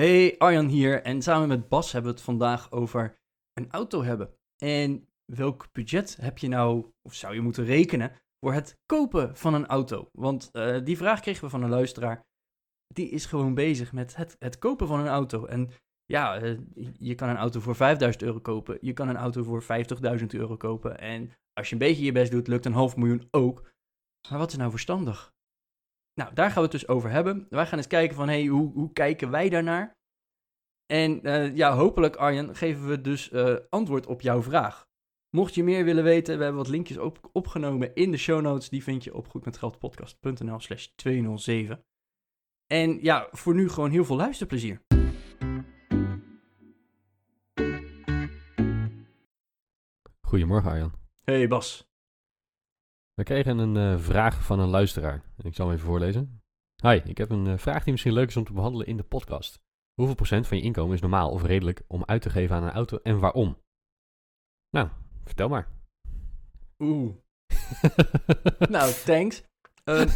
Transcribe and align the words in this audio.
Hey, 0.00 0.38
Arjan 0.38 0.66
hier 0.66 1.02
en 1.02 1.22
samen 1.22 1.48
met 1.48 1.68
Bas 1.68 1.92
hebben 1.92 2.10
we 2.10 2.16
het 2.16 2.26
vandaag 2.26 2.72
over 2.72 3.18
een 3.52 3.70
auto 3.70 4.02
hebben. 4.02 4.34
En 4.62 5.08
welk 5.32 5.72
budget 5.72 6.16
heb 6.20 6.38
je 6.38 6.48
nou, 6.48 6.92
of 7.02 7.14
zou 7.14 7.34
je 7.34 7.40
moeten 7.40 7.64
rekenen, 7.64 8.12
voor 8.40 8.52
het 8.52 8.78
kopen 8.86 9.36
van 9.36 9.54
een 9.54 9.66
auto? 9.66 10.08
Want 10.12 10.50
eh, 10.52 10.84
die 10.84 10.96
vraag 10.96 11.20
kregen 11.20 11.44
we 11.44 11.50
van 11.50 11.62
een 11.62 11.70
luisteraar. 11.70 12.26
Die 12.86 13.08
is 13.08 13.26
gewoon 13.26 13.54
bezig 13.54 13.92
met 13.92 14.16
het, 14.16 14.36
het 14.38 14.58
kopen 14.58 14.86
van 14.86 15.00
een 15.00 15.08
auto. 15.08 15.46
En 15.46 15.70
ja, 16.04 16.40
eh, 16.40 16.58
je 16.92 17.14
kan 17.14 17.28
een 17.28 17.36
auto 17.36 17.60
voor 17.60 17.76
5000 17.76 18.24
euro 18.24 18.40
kopen. 18.40 18.78
Je 18.80 18.92
kan 18.92 19.08
een 19.08 19.16
auto 19.16 19.42
voor 19.42 19.62
50.000 19.62 20.26
euro 20.26 20.56
kopen. 20.56 20.98
En 20.98 21.32
als 21.52 21.68
je 21.68 21.72
een 21.72 21.86
beetje 21.86 22.04
je 22.04 22.12
best 22.12 22.30
doet, 22.30 22.48
lukt 22.48 22.64
een 22.64 22.72
half 22.72 22.96
miljoen 22.96 23.28
ook. 23.30 23.72
Maar 24.28 24.38
wat 24.38 24.50
is 24.50 24.56
nou 24.56 24.70
verstandig? 24.70 25.34
Nou, 26.20 26.34
daar 26.34 26.46
gaan 26.46 26.62
we 26.62 26.62
het 26.62 26.70
dus 26.70 26.88
over 26.88 27.10
hebben. 27.10 27.46
Wij 27.50 27.66
gaan 27.66 27.78
eens 27.78 27.86
kijken 27.86 28.16
van, 28.16 28.28
hey, 28.28 28.46
hoe, 28.46 28.72
hoe 28.72 28.92
kijken 28.92 29.30
wij 29.30 29.48
daarnaar? 29.48 29.95
En 30.86 31.22
eh, 31.22 31.56
ja, 31.56 31.74
hopelijk, 31.74 32.16
Arjen, 32.16 32.56
geven 32.56 32.88
we 32.88 33.00
dus 33.00 33.30
eh, 33.30 33.56
antwoord 33.68 34.06
op 34.06 34.20
jouw 34.20 34.42
vraag. 34.42 34.88
Mocht 35.30 35.54
je 35.54 35.64
meer 35.64 35.84
willen 35.84 36.04
weten, 36.04 36.38
we 36.38 36.42
hebben 36.42 36.62
wat 36.62 36.70
linkjes 36.70 36.98
op, 36.98 37.28
opgenomen 37.32 37.94
in 37.94 38.10
de 38.10 38.16
show 38.16 38.40
notes. 38.40 38.68
Die 38.68 38.82
vind 38.82 39.04
je 39.04 39.14
op 39.14 39.28
goedmetgeldpodcast.nl 39.28 40.60
slash 40.60 40.86
207. 40.86 41.84
En 42.66 43.02
ja, 43.02 43.28
voor 43.30 43.54
nu 43.54 43.68
gewoon 43.68 43.90
heel 43.90 44.04
veel 44.04 44.16
luisterplezier. 44.16 44.84
Goedemorgen 50.20 50.70
Arjan. 50.70 50.92
Hey 51.24 51.48
Bas. 51.48 51.90
We 53.14 53.22
kregen 53.22 53.58
een 53.58 53.76
eh, 53.76 53.98
vraag 54.02 54.44
van 54.44 54.58
een 54.58 54.68
luisteraar. 54.68 55.22
Ik 55.42 55.54
zal 55.54 55.66
hem 55.66 55.74
even 55.74 55.88
voorlezen. 55.88 56.42
Hi, 56.82 57.00
ik 57.04 57.18
heb 57.18 57.30
een 57.30 57.58
vraag 57.58 57.82
die 57.82 57.92
misschien 57.92 58.12
leuk 58.12 58.28
is 58.28 58.36
om 58.36 58.44
te 58.44 58.52
behandelen 58.52 58.86
in 58.86 58.96
de 58.96 59.02
podcast. 59.02 59.65
Hoeveel 59.96 60.14
procent 60.14 60.46
van 60.46 60.56
je 60.56 60.62
inkomen 60.62 60.94
is 60.94 61.00
normaal 61.00 61.30
of 61.30 61.42
redelijk 61.42 61.82
om 61.86 62.02
uit 62.04 62.22
te 62.22 62.30
geven 62.30 62.56
aan 62.56 62.62
een 62.62 62.70
auto 62.70 62.98
en 63.02 63.18
waarom? 63.18 63.62
Nou, 64.70 64.88
vertel 65.24 65.48
maar. 65.48 65.68
Oeh. 66.78 67.14
nou, 68.76 68.92
thanks. 68.92 69.42
Ehm, 69.84 70.08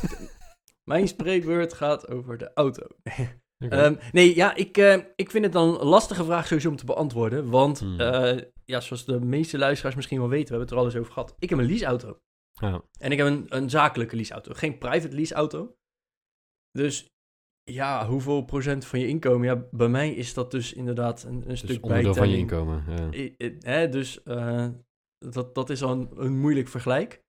mijn 0.91 1.09
spreekwoord 1.09 1.73
gaat 1.73 2.09
over 2.09 2.39
de 2.39 2.53
auto. 2.55 2.87
Ehm, 3.61 3.97
nee, 4.13 4.35
ja, 4.35 4.55
ik, 4.55 4.77
eh, 4.77 4.99
ik 5.17 5.31
vind 5.31 5.45
het 5.45 5.53
dan 5.53 5.81
een 5.81 5.87
lastige 5.87 6.25
vraag 6.25 6.47
sowieso 6.47 6.69
om 6.69 6.77
te 6.77 6.85
beantwoorden. 6.85 7.51
Want, 7.51 7.79
Hmm. 7.79 8.01
eh, 8.01 8.43
ja, 8.65 8.81
zoals 8.81 9.05
de 9.05 9.21
meeste 9.21 9.59
luisteraars 9.59 9.95
misschien 9.95 10.19
wel 10.19 10.29
weten, 10.29 10.53
we 10.53 10.59
hebben 10.59 10.69
het 10.69 10.77
er 10.77 10.79
al 10.79 10.85
eens 10.85 10.97
over 10.97 11.13
gehad. 11.13 11.35
Ik 11.39 11.51
heb 11.51 11.59
een 11.59 11.65
leaseauto. 11.67 12.21
Ja, 12.53 12.83
En 12.99 13.13
ik 13.13 13.19
heb 13.19 13.27
een, 13.27 13.47
een 13.49 13.71
zakelijke 13.71 14.17
leaseauto, 14.17 14.53
geen 14.55 14.79
private 14.79 15.15
leaseauto. 15.15 15.77
Dus 16.71 17.07
ja, 17.73 18.07
hoeveel 18.07 18.43
procent 18.45 18.85
van 18.87 18.99
je 19.01 19.07
inkomen? 19.07 19.47
Ja, 19.47 19.65
bij 19.71 19.89
mij 19.89 20.11
is 20.15 20.35
dat 20.35 20.51
dus 20.51 20.73
inderdaad 20.73 21.23
een, 21.23 21.35
een 21.35 21.41
dus 21.49 21.59
stuk 21.59 21.85
onderdeel 21.85 22.15
van 22.15 22.29
je 22.29 22.47
bijtelling. 22.47 22.83
inkomen. 22.87 23.13
Ja. 23.13 23.19
I- 23.19 23.35
i- 23.45 23.57
hè, 23.61 23.89
dus 23.89 24.23
eh, 24.23 24.69
dat, 25.19 25.55
dat 25.55 25.71
is 25.71 25.83
al 25.83 25.91
een, 25.93 26.11
een 26.17 26.39
moeilijk 26.41 26.69
vergelijk. 26.69 27.23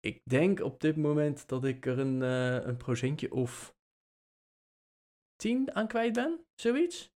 Ik 0.00 0.20
denk 0.24 0.60
op 0.60 0.80
dit 0.80 0.96
moment 0.96 1.48
dat 1.48 1.64
ik 1.64 1.86
er 1.86 1.98
een, 1.98 2.22
eh, 2.22 2.66
een 2.66 2.76
procentje 2.76 3.32
of 3.32 3.74
10 5.36 5.74
aan 5.74 5.86
kwijt 5.88 6.12
ben, 6.12 6.40
zoiets. 6.54 7.10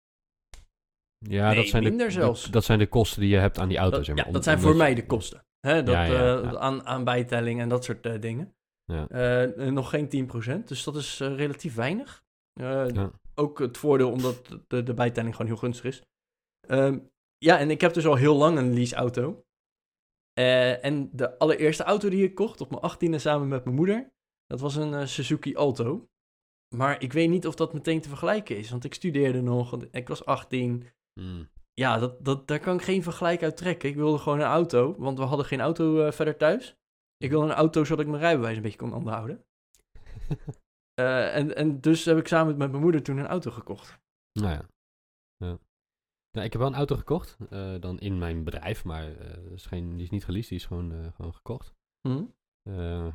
Ja, 1.17 1.47
Nee, 1.47 1.55
dat 1.55 1.65
zijn 1.67 1.97
de, 1.97 2.09
zelfs. 2.11 2.43
Dat, 2.43 2.51
dat 2.53 2.63
zijn 2.63 2.79
de 2.79 2.87
kosten 2.87 3.21
die 3.21 3.29
je 3.29 3.37
hebt 3.37 3.57
aan 3.59 3.67
die 3.67 3.77
auto. 3.77 3.95
Dat, 3.97 4.05
zeg 4.05 4.15
maar, 4.15 4.23
ja, 4.23 4.29
om- 4.29 4.35
dat 4.35 4.43
zijn 4.43 4.59
voor 4.59 4.75
mij 4.75 4.95
de 4.95 5.05
kosten. 5.05 5.45
Hè, 5.59 5.83
dat, 5.83 5.95
Ja, 5.95 6.03
ja, 6.03 6.41
eh. 6.41 6.53
Aan, 6.53 6.85
aan 6.85 7.03
bijtelling 7.03 7.59
en 7.59 7.69
dat 7.69 7.83
soort 7.83 8.21
dingen. 8.21 8.55
Ja. 8.85 9.05
Nog 9.69 9.89
geen 9.89 10.09
10%, 10.09 10.67
dus 10.67 10.83
dat 10.83 10.95
is 10.95 11.19
relatief 11.19 11.75
weinig. 11.75 12.22
Eh, 12.53 12.89
Ja. 12.89 13.11
Ook 13.35 13.59
het 13.59 13.77
voordeel 13.77 14.11
omdat 14.11 14.59
de, 14.67 14.83
de 14.83 14.93
bijtelling 14.93 15.35
gewoon 15.35 15.51
heel 15.51 15.59
gunstig 15.59 15.85
is. 15.85 16.01
Ehm, 16.67 16.99
ja, 17.37 17.59
en 17.59 17.69
ik 17.69 17.81
heb 17.81 17.93
dus 17.93 18.05
al 18.05 18.15
heel 18.15 18.35
lang 18.35 18.57
een 18.57 18.73
leaseauto. 18.73 19.45
Eh 20.33 20.85
en 20.85 21.09
de 21.11 21.37
allereerste 21.39 21.83
auto 21.83 22.09
die 22.09 22.23
ik 22.23 22.35
kocht 22.35 22.61
op 22.61 22.69
mijn 22.69 22.81
18e 22.81 23.15
samen 23.21 23.47
met 23.47 23.63
mijn 23.63 23.75
moeder, 23.75 24.13
dat 24.45 24.59
was 24.59 24.75
een 24.75 24.93
eh, 24.93 25.05
Suzuki 25.05 25.55
Alto. 25.55 26.07
Maar 26.75 27.01
ik 27.01 27.13
weet 27.13 27.29
niet 27.29 27.47
of 27.47 27.55
dat 27.55 27.73
meteen 27.73 28.01
te 28.01 28.09
vergelijken 28.09 28.57
is, 28.57 28.69
want 28.69 28.83
ik 28.83 28.93
studeerde 28.93 29.41
nog, 29.41 29.69
want 29.69 29.87
ik 29.91 30.07
was 30.07 30.25
18. 30.25 30.87
Hmm. 31.19 31.49
Ja, 31.73 31.99
dat, 31.99 32.25
dat, 32.25 32.47
daar 32.47 32.59
kan 32.59 32.75
ik 32.75 32.81
geen 32.81 33.03
vergelijk 33.03 33.43
uit 33.43 33.57
trekken. 33.57 33.89
Ik 33.89 33.95
wilde 33.95 34.17
gewoon 34.17 34.39
een 34.39 34.45
auto, 34.45 34.95
want 34.97 35.17
we 35.17 35.23
hadden 35.23 35.45
geen 35.45 35.61
auto 35.61 36.11
verder 36.11 36.37
thuis. 36.37 36.77
Ik 37.17 37.29
wilde 37.29 37.45
een 37.45 37.53
auto 37.53 37.83
zodat 37.83 38.05
ik 38.05 38.11
mijn 38.11 38.21
rijbewijs 38.21 38.55
een 38.55 38.61
beetje 38.61 38.77
kon 38.77 38.93
onderhouden. 38.93 39.45
Eh, 40.93 41.35
en, 41.35 41.55
en 41.55 41.81
dus 41.81 42.05
heb 42.05 42.17
ik 42.17 42.27
samen 42.27 42.57
met 42.57 42.69
mijn 42.69 42.83
moeder 42.83 43.03
toen 43.03 43.17
een 43.17 43.27
auto 43.27 43.51
gekocht. 43.51 43.99
Nou 44.39 44.51
ja. 44.53 44.65
ja. 45.37 45.57
Nou, 46.31 46.45
ik 46.45 46.51
heb 46.51 46.61
wel 46.61 46.67
een 46.67 46.77
auto 46.77 46.95
gekocht, 46.95 47.37
eh, 47.49 47.75
dan 47.79 47.99
in 47.99 48.17
mijn 48.17 48.43
bedrijf, 48.43 48.83
maar 48.83 49.17
eh, 49.17 49.33
dat 49.43 49.51
is 49.51 49.65
geen, 49.65 49.93
die 49.93 50.03
is 50.03 50.09
niet 50.09 50.25
geleased, 50.25 50.49
die 50.49 50.57
is 50.59 50.65
gewoon, 50.65 51.13
gewoon 51.13 51.33
gekocht. 51.33 51.73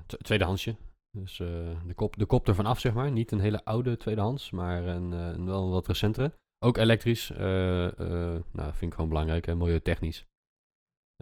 T- 0.07 0.25
tweedehandsje. 0.25 0.77
Dus 1.11 1.37
de, 1.37 1.93
kop, 1.95 2.17
de 2.17 2.27
kop 2.27 2.49
ervan 2.49 2.67
af, 2.67 2.81
zeg 2.81 2.95
maar. 2.95 3.11
Niet 3.13 3.33
een 3.33 3.41
hele 3.41 3.65
oude 3.65 3.97
tweedehands, 3.97 4.51
maar 4.51 4.87
een, 4.87 5.13
een 5.13 5.45
wel 5.45 5.65
een 5.65 5.71
wat 5.71 5.87
recentere. 5.87 6.33
Ook 6.65 6.77
elektrisch. 6.77 7.29
nou, 7.29 8.43
vind 8.53 8.83
ik 8.83 8.95
gewoon 8.95 9.09
belangrijk, 9.09 9.47
hè, 9.47 9.55
milieutechnisch. 9.55 10.27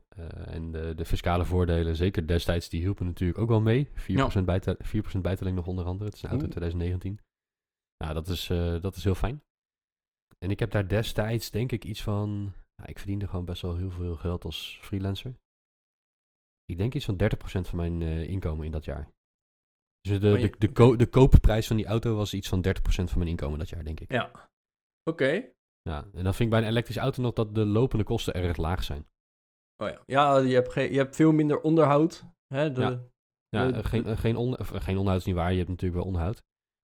Eh, 0.09 0.55
en 0.55 0.73
de, 0.73 0.95
de 0.95 1.05
fiscale 1.05 1.45
voordelen, 1.45 1.97
zeker 1.97 2.27
destijds, 2.27 2.69
die 2.69 2.81
hielpen 2.81 3.07
natuurlijk 3.07 3.39
ook 3.39 3.49
wel 3.49 3.61
mee. 3.61 3.89
4%, 3.89 4.45
bijtel, 4.45 4.77
4% 5.17 5.21
bijtelling 5.21 5.57
nog 5.57 5.67
onder 5.67 5.85
andere. 5.85 6.05
Het 6.05 6.15
is 6.15 6.23
een 6.23 6.29
auto 6.31 6.45
Oeh. 6.45 6.55
2019. 6.57 7.21
Nou, 7.97 8.15
dat 8.15 8.29
is, 8.29 8.51
eh, 8.51 8.81
dat 8.81 8.97
is 8.97 9.05
heel 9.05 9.15
fijn. 9.15 9.43
En 10.39 10.51
ik 10.51 10.59
heb 10.59 10.71
daar 10.71 10.89
destijds, 10.89 11.51
denk 11.51 11.73
ik, 11.73 11.85
iets 11.85 12.03
van... 12.03 12.31
Nou, 12.77 12.89
ik 12.91 12.99
verdiende 12.99 13.29
gewoon 13.29 13.45
best 13.45 13.63
wel 13.63 13.77
heel 13.77 13.91
veel 13.91 14.17
geld 14.17 14.45
als 14.45 14.79
freelancer. 14.83 15.35
Ik 16.65 16.77
denk 16.77 16.95
iets 16.95 17.05
van 17.05 17.17
30% 17.17 17.69
van 17.69 17.77
mijn 17.77 18.03
eh, 18.03 18.29
inkomen 18.29 18.65
in 18.67 18.73
dat 18.73 18.85
jaar. 18.85 19.09
Dus 20.01 20.21
de, 20.21 20.39
de, 20.39 20.55
de, 20.59 20.73
ko- 20.73 20.97
de 20.97 21.07
koopprijs 21.07 21.67
van 21.67 21.77
die 21.77 21.87
auto 21.87 22.17
was 22.17 22.35
iets 22.35 22.49
van 22.49 22.65
30% 22.67 22.71
van 22.89 23.19
mijn 23.19 23.31
inkomen 23.31 23.59
dat 23.59 23.69
jaar, 23.69 23.85
denk 23.85 24.01
ik. 24.01 24.11
Ja. 24.13 24.51
Oké. 25.11 25.49
Ja, 25.83 26.03
en 26.13 26.25
dan 26.25 26.35
vind 26.35 26.39
ik 26.39 26.51
bij 26.51 26.61
een 26.61 26.69
elektrische 26.69 27.01
auto 27.01 27.23
nog 27.23 27.33
dat 27.33 27.55
de 27.55 27.65
lopende 27.65 28.05
kosten 28.05 28.35
erg 28.35 28.57
laag 28.57 28.85
zijn. 28.85 29.07
Oh 29.77 29.89
ja. 29.89 30.03
Ja, 30.07 30.39
je 30.39 30.55
hebt, 30.55 30.73
geen, 30.73 30.93
je 30.93 30.99
hebt 30.99 31.17
veel 31.17 31.33
minder 31.33 31.61
onderhoud. 31.61 32.25
Hè, 32.55 32.73
de, 32.73 32.81
Ja. 32.81 33.05
Ja, 33.49 33.67
de- 33.71 33.73
eh, 33.79 33.85
geen, 33.85 34.05
eh, 34.07 34.17
geen, 34.19 34.37
onder, 34.37 34.59
of, 34.61 34.73
eh, 34.73 34.81
geen 34.81 34.95
onderhoud 34.97 35.21
is 35.21 35.27
niet 35.27 35.35
waar. 35.37 35.51
Je 35.51 35.57
hebt 35.57 35.69
natuurlijk 35.69 35.99
wel 35.99 36.07
onderhoud. 36.07 36.43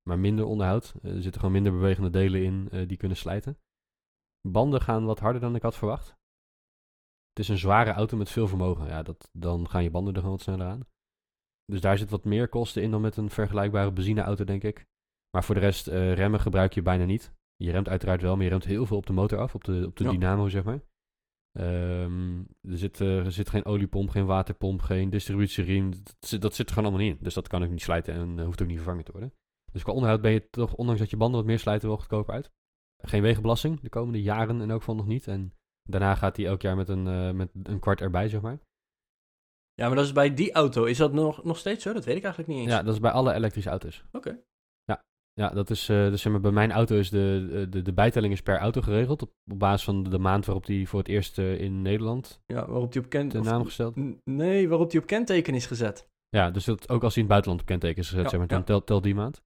Maar 0.08 0.18
minder 0.18 0.44
onderhoud. 0.44 0.94
Er 1.02 1.22
zitten 1.22 1.40
gewoon 1.40 1.52
minder 1.54 1.72
bewegende 1.72 2.10
delen 2.10 2.42
in 2.44 2.68
eh, 2.70 2.88
die 2.88 2.96
kunnen 2.96 3.16
slijten. 3.16 3.58
Banden 4.48 4.80
gaan 4.80 5.04
wat 5.04 5.18
harder 5.18 5.40
dan 5.40 5.54
ik 5.54 5.62
had 5.62 5.76
verwacht. 5.76 6.08
Het 7.28 7.38
is 7.38 7.48
een 7.48 7.58
zware 7.58 7.90
auto 7.92 8.16
met 8.16 8.30
veel 8.30 8.48
vermogen. 8.48 8.86
Ja, 8.86 9.02
dat, 9.02 9.28
dan 9.32 9.68
gaan 9.68 9.82
je 9.82 9.90
banden 9.90 10.14
er 10.14 10.20
gewoon 10.20 10.36
wat 10.36 10.44
sneller 10.44 10.66
aan. 10.66 10.86
Dus 11.64 11.80
daar 11.80 11.98
zit 11.98 12.10
wat 12.10 12.24
meer 12.24 12.48
kosten 12.48 12.82
in 12.82 12.90
dan 12.90 13.00
met 13.00 13.16
een 13.16 13.30
vergelijkbare 13.30 13.92
benzineauto, 13.92 14.44
denk 14.44 14.62
ik. 14.64 14.86
Maar 15.30 15.44
voor 15.44 15.54
de 15.54 15.60
rest, 15.60 15.86
eh, 15.88 16.14
remmen 16.14 16.40
gebruik 16.40 16.72
je 16.72 16.82
bijna 16.82 17.04
niet. 17.04 17.32
Je 17.56 17.70
remt 17.70 17.88
uiteraard 17.88 18.22
wel, 18.22 18.34
maar 18.34 18.44
je 18.44 18.50
remt 18.50 18.64
heel 18.64 18.86
veel 18.86 18.96
op 18.96 19.06
de 19.06 19.12
motor 19.12 19.38
af, 19.38 19.54
op 19.54 19.64
de, 19.64 19.84
op 19.86 19.96
de 19.96 20.04
Ja. 20.04 20.10
dynamo, 20.10 20.48
zeg 20.48 20.64
maar. 20.64 20.80
Ehm, 21.52 22.38
er, 22.62 22.78
zit, 22.78 23.00
eh, 23.00 23.24
er 23.24 23.32
zit 23.32 23.48
geen 23.50 23.64
oliepomp, 23.64 24.08
geen 24.10 24.26
waterpomp, 24.26 24.80
geen 24.80 25.10
distributieriem. 25.10 25.90
Dat, 25.90 26.16
zit- 26.20 26.42
dat 26.42 26.54
zit 26.54 26.66
er 26.68 26.74
gewoon 26.74 26.88
allemaal 26.90 27.06
niet 27.08 27.16
in. 27.18 27.24
Dus 27.24 27.34
dat 27.34 27.48
kan 27.48 27.62
ook 27.62 27.70
niet 27.70 27.82
slijten 27.82 28.14
en 28.14 28.38
eh, 28.38 28.44
hoeft 28.44 28.62
ook 28.62 28.68
niet 28.68 28.76
vervangen 28.76 29.04
te 29.04 29.12
worden. 29.12 29.32
Dus 29.72 29.82
qua 29.82 29.92
onderhoud 29.92 30.20
ben 30.20 30.32
je 30.32 30.50
toch, 30.50 30.74
ondanks 30.74 31.00
dat 31.00 31.10
je 31.10 31.16
banden 31.16 31.36
wat 31.38 31.46
meer 31.48 31.58
slijten, 31.58 31.88
wel 31.88 31.96
goedkoper 31.98 32.34
uit. 32.34 32.50
Geen 33.02 33.22
wegenbelasting, 33.22 33.80
de 33.80 33.88
komende 33.88 34.22
jaren 34.22 34.60
in 34.60 34.70
elk 34.70 34.78
geval 34.78 34.94
nog 34.94 35.06
niet. 35.06 35.26
En 35.26 35.54
daarna 35.82 36.14
gaat 36.14 36.34
die 36.34 36.46
elk 36.46 36.62
jaar 36.62 36.76
met 36.76 36.88
een, 36.88 37.06
eh, 37.06 37.30
met 37.30 37.50
een 37.62 37.78
kwart 37.80 38.00
erbij, 38.00 38.28
zeg 38.28 38.40
maar. 38.40 38.58
ja, 39.74 39.86
maar 39.86 39.96
dat 39.96 40.04
is 40.04 40.12
bij 40.12 40.34
die 40.34 40.52
auto. 40.52 40.84
Is 40.84 40.96
dat 40.96 41.12
nog, 41.12 41.44
nog 41.44 41.58
steeds 41.58 41.82
zo? 41.82 41.92
Dat 41.92 42.04
weet 42.04 42.16
ik 42.16 42.22
eigenlijk 42.24 42.52
niet 42.54 42.62
eens. 42.62 42.72
Ja, 42.76 42.82
dat 42.82 42.94
is 42.94 43.00
bij 43.00 43.10
alle 43.10 43.32
elektrische 43.34 43.70
auto's. 43.70 44.04
Oké. 44.12 44.40
Ja, 45.34 45.48
dat 45.48 45.70
is, 45.70 45.88
eh, 45.88 45.96
dus 45.96 46.22
zeg 46.22 46.32
maar, 46.32 46.40
bij 46.40 46.50
mijn 46.50 46.72
auto 46.72 46.96
is 46.96 47.10
de, 47.10 47.66
de, 47.70 47.82
de 47.82 47.92
bijtelling 47.92 48.32
is 48.32 48.42
per 48.42 48.58
auto 48.58 48.80
geregeld. 48.80 49.22
Op, 49.22 49.32
op 49.52 49.58
basis 49.58 49.84
van 49.84 50.02
de 50.02 50.18
maand 50.18 50.44
waarop 50.44 50.66
die 50.66 50.88
voor 50.88 50.98
het 50.98 51.08
eerst 51.08 51.38
eh, 51.38 51.60
in 51.60 51.82
Nederland 51.82 52.42
Ja, 52.46 52.66
waarop 52.68 52.92
die 52.92 53.02
op 53.02 53.08
kent... 53.08 53.32
de 53.32 53.38
of- 53.38 53.44
naam 53.44 53.64
gesteld. 53.64 53.96
Nee, 54.24 54.68
waarop 54.68 54.90
die 54.90 55.00
op 55.00 55.06
kenteken 55.06 55.54
is 55.54 55.66
gezet. 55.66 56.10
Ja, 56.28 56.50
dus 56.50 56.64
dat, 56.64 56.88
ook 56.88 57.02
als 57.02 57.14
hij 57.14 57.22
in 57.22 57.28
het 57.30 57.42
buitenland 57.42 57.60
op 57.60 57.66
kenteken 57.66 58.02
is 58.02 58.08
gezet, 58.08 58.24
Ja, 58.24 58.28
zeg 58.30 58.38
maar, 58.38 58.48
dan 58.48 58.58
ja. 58.58 58.64
telt, 58.64 58.86
telt 58.86 59.02
die 59.02 59.14
maand. 59.14 59.42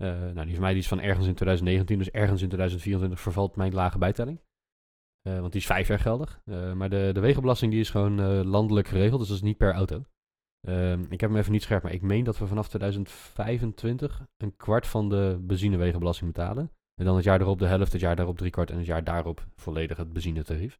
Eh, 0.00 0.08
nou, 0.08 0.44
die 0.44 0.52
van 0.54 0.60
mij 0.62 0.72
die 0.72 0.82
is 0.82 0.88
van 0.88 1.00
ergens 1.00 1.26
in 1.26 1.34
2019, 1.34 1.98
dus 1.98 2.10
ergens 2.10 2.42
in 2.42 2.48
2024 2.48 3.20
vervalt 3.20 3.56
mijn 3.56 3.74
lage 3.74 3.98
bijtelling. 3.98 4.40
Want 5.22 5.52
die 5.52 5.60
is 5.60 5.66
vijf 5.66 5.88
jaar 5.88 5.98
geldig. 5.98 6.40
Maar 6.74 6.88
de, 6.90 7.10
de 7.12 7.20
wegenbelasting 7.20 7.70
die 7.70 7.80
is 7.80 7.90
gewoon 7.90 8.44
landelijk 8.46 8.88
geregeld, 8.88 9.18
dus 9.18 9.28
dat 9.28 9.36
is 9.36 9.42
niet 9.42 9.56
per 9.56 9.72
auto. 9.72 10.04
Ehm, 10.68 11.00
ik 11.08 11.20
heb 11.20 11.30
hem 11.30 11.38
even 11.38 11.52
niet 11.52 11.62
scherp, 11.62 11.82
maar 11.82 11.92
ik 11.92 12.02
meen 12.02 12.24
dat 12.24 12.38
we 12.38 12.46
vanaf 12.46 12.68
2025 12.68 14.26
een 14.36 14.56
kwart 14.56 14.86
van 14.86 15.08
de 15.08 15.38
benzinewegenbelasting 15.40 16.32
betalen. 16.32 16.70
En 16.94 17.04
dan 17.04 17.14
het 17.16 17.24
jaar 17.24 17.40
erop 17.40 17.58
de 17.58 17.66
helft, 17.66 17.92
het 17.92 18.00
jaar 18.00 18.16
daarop 18.16 18.36
drie 18.36 18.50
kwart 18.50 18.70
en 18.70 18.76
het 18.76 18.86
jaar 18.86 19.04
daarop 19.04 19.46
volledig 19.54 19.96
het 19.96 20.12
benzinetarief. 20.12 20.78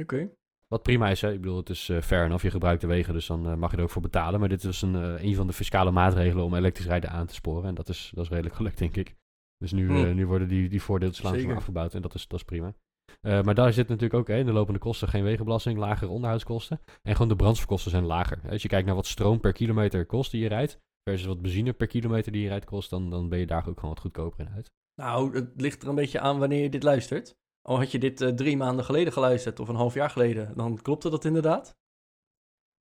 Oké. 0.00 0.30
Wat 0.68 0.82
prima 0.82 1.08
is, 1.08 1.20
hè? 1.20 1.32
ik 1.32 1.40
bedoel, 1.40 1.56
het 1.56 1.70
is 1.70 1.88
eh 1.88 2.00
fair 2.00 2.24
enough. 2.24 2.42
Je 2.44 2.50
gebruikt 2.50 2.80
de 2.80 2.86
wegen, 2.86 3.12
dus 3.14 3.26
dan 3.26 3.48
eh, 3.48 3.54
mag 3.54 3.70
je 3.70 3.76
er 3.76 3.82
ook 3.82 3.90
voor 3.90 4.02
betalen. 4.02 4.40
Maar 4.40 4.48
dit 4.48 4.64
is 4.64 4.82
een, 4.82 4.94
eh, 4.94 5.24
een 5.24 5.34
van 5.34 5.46
de 5.46 5.52
fiscale 5.52 5.90
maatregelen 5.90 6.44
om 6.44 6.54
elektrisch 6.54 6.86
rijden 6.86 7.10
aan 7.10 7.26
te 7.26 7.34
sporen. 7.34 7.68
En 7.68 7.74
dat 7.74 7.88
is, 7.88 8.12
dat 8.14 8.24
is 8.24 8.30
redelijk 8.30 8.54
gelukt, 8.54 8.78
denk 8.78 8.96
ik. 8.96 9.16
Dus 9.58 9.72
nu, 9.72 9.88
eh, 9.88 10.14
nu 10.14 10.26
worden 10.26 10.48
die, 10.48 10.68
die 10.68 10.82
voordeeltjes 10.82 11.24
langzaam 11.24 11.56
afgebouwd 11.56 11.94
en 11.94 12.02
dat 12.02 12.14
is, 12.14 12.28
dat 12.28 12.38
is 12.38 12.44
prima. 12.44 12.74
Eh, 13.20 13.42
maar 13.42 13.54
daar 13.54 13.72
zit 13.72 13.88
natuurlijk 13.88 14.14
ook 14.20 14.28
hè, 14.28 14.36
in 14.36 14.46
de 14.46 14.52
lopende 14.52 14.78
kosten 14.80 15.08
geen 15.08 15.24
wegenbelasting, 15.24 15.78
lagere 15.78 16.10
onderhoudskosten. 16.10 16.80
En 17.02 17.12
gewoon 17.12 17.28
de 17.28 17.36
brandstofkosten 17.36 17.90
zijn 17.90 18.04
lager. 18.04 18.40
Als 18.50 18.62
je 18.62 18.68
kijkt 18.68 18.86
naar 18.86 18.94
wat 18.94 19.06
stroom 19.06 19.40
per 19.40 19.52
kilometer 19.52 20.06
kost 20.06 20.30
die 20.30 20.42
je 20.42 20.48
rijdt, 20.48 20.78
versus 21.08 21.26
wat 21.26 21.42
benzine 21.42 21.72
per 21.72 21.86
kilometer 21.86 22.32
die 22.32 22.42
je 22.42 22.48
rijdt 22.48 22.64
kost, 22.64 22.90
dan, 22.90 23.10
dan 23.10 23.28
ben 23.28 23.38
je 23.38 23.46
daar 23.46 23.68
ook 23.68 23.74
gewoon 23.74 23.94
wat 23.94 24.00
goedkoper 24.00 24.40
in 24.40 24.52
uit. 24.54 24.72
Nou, 25.00 25.34
het 25.34 25.60
ligt 25.60 25.82
er 25.82 25.88
een 25.88 25.94
beetje 25.94 26.20
aan 26.20 26.38
wanneer 26.38 26.62
je 26.62 26.70
dit 26.70 26.82
luistert. 26.82 27.36
Al 27.68 27.76
had 27.78 27.90
je 27.92 27.98
dit 27.98 28.20
eh, 28.20 28.28
drie 28.28 28.56
maanden 28.56 28.84
geleden 28.84 29.12
geluisterd 29.12 29.60
of 29.60 29.68
een 29.68 29.74
half 29.74 29.94
jaar 29.94 30.10
geleden, 30.10 30.52
dan 30.56 30.82
klopte 30.82 31.10
dat 31.10 31.24
inderdaad. 31.24 31.76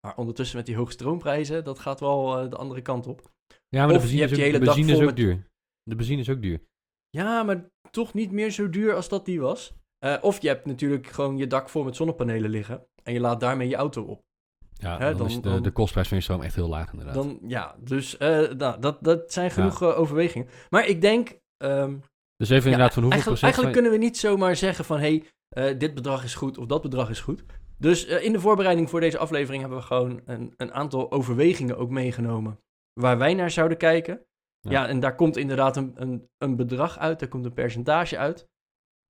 Maar 0.06 0.17
ondertussen 0.17 0.56
met 0.56 0.67
die 0.67 0.76
hoge 0.76 0.93
stroomprijzen, 0.93 1.64
dat 1.64 1.78
gaat 1.78 2.00
wel 2.00 2.38
eh, 2.38 2.50
de 2.50 2.56
andere 2.56 2.82
kant 2.82 3.06
op. 3.06 3.20
Ja, 3.69 3.87
maar 3.87 3.94
Of 3.94 4.02
de 4.02 4.08
benzine, 4.08 4.25
is, 4.25 4.31
ook, 4.32 4.38
hele 4.38 4.58
de 4.58 4.64
benzine 4.64 4.93
is 4.93 4.99
ook 4.99 5.05
met- 5.05 5.17
duur. 5.17 5.46
De 5.82 5.94
benzine 5.96 6.20
is 6.20 6.31
ook 6.31 6.43
duur. 6.43 6.62
Ja, 7.11 7.43
maar 7.43 7.70
toch 7.90 8.14
niet 8.14 8.31
meer 8.32 8.50
zo 8.50 8.70
duur 8.70 8.94
als 8.94 9.08
dat 9.08 9.25
die 9.25 9.40
was. 9.40 9.75
Eh, 10.06 10.24
of 10.24 10.42
je 10.42 10.48
hebt 10.48 10.66
natuurlijk 10.66 11.06
gewoon 11.06 11.36
je 11.36 11.46
dak 11.46 11.68
vol 11.68 11.84
met 11.84 11.96
zonnepanelen 11.96 12.50
liggen 12.50 12.86
en 13.02 13.12
je 13.12 13.20
laat 13.20 13.40
daarmee 13.40 13.68
je 13.68 13.76
auto 13.76 14.02
op. 14.02 14.24
Ja, 14.72 14.98
Hè, 14.98 15.08
dan, 15.08 15.18
dan- 15.18 15.26
is 15.26 15.34
de, 15.34 15.40
dan- 15.40 15.62
de 15.62 15.70
kostprijs 15.70 16.08
van 16.08 16.16
je 16.16 16.22
stroom 16.22 16.42
echt 16.42 16.54
heel 16.54 16.68
laag 16.68 16.90
inderdaad. 16.92 17.14
Dan, 17.14 17.38
ja, 17.46 17.76
dus 17.78 18.16
nou, 18.18 18.78
dat, 18.80 18.98
dat 19.00 19.32
zijn 19.32 19.50
genoeg 19.50 19.82
eh, 19.82 19.98
overwegingen. 19.98 20.48
Maar 20.70 20.86
ik 20.86 21.00
denk, 21.00 21.38
ehm, 21.56 21.96
dus 22.36 22.48
even 22.50 22.64
ja, 22.64 22.70
inderdaad 22.70 22.92
van 22.94 23.02
hoeveel 23.02 23.20
eigenlijk, 23.20 23.22
procent... 23.24 23.42
eigenlijk 23.42 23.72
kunnen 23.72 23.92
we 23.92 23.98
niet 23.98 24.18
zomaar 24.18 24.56
zeggen 24.56 24.84
van, 24.84 24.98
hé, 24.98 25.22
hey, 25.48 25.76
dit 25.76 25.94
bedrag 25.94 26.24
is 26.24 26.34
goed 26.34 26.58
of 26.58 26.66
dat 26.66 26.82
bedrag 26.82 27.10
is 27.10 27.20
goed. 27.20 27.44
Dus 27.78 28.04
in 28.04 28.32
de 28.32 28.40
voorbereiding 28.40 28.90
voor 28.90 29.00
deze 29.00 29.18
aflevering 29.18 29.60
hebben 29.60 29.78
we 29.78 29.84
gewoon 29.84 30.20
een, 30.24 30.54
een 30.56 30.72
aantal 30.72 31.12
overwegingen 31.12 31.76
ook 31.76 31.90
meegenomen 31.90 32.60
waar 33.00 33.18
wij 33.18 33.34
naar 33.34 33.50
zouden 33.50 33.78
kijken. 33.78 34.26
Ja. 34.60 34.70
Ja, 34.70 34.88
en 34.88 35.00
daar 35.00 35.14
komt 35.14 35.36
inderdaad 35.36 35.76
een, 35.76 35.92
een, 35.94 36.28
een 36.38 36.56
bedrag 36.56 36.98
uit, 36.98 37.18
daar 37.18 37.28
komt 37.28 37.44
een 37.44 37.52
percentage 37.52 38.18
uit. 38.18 38.48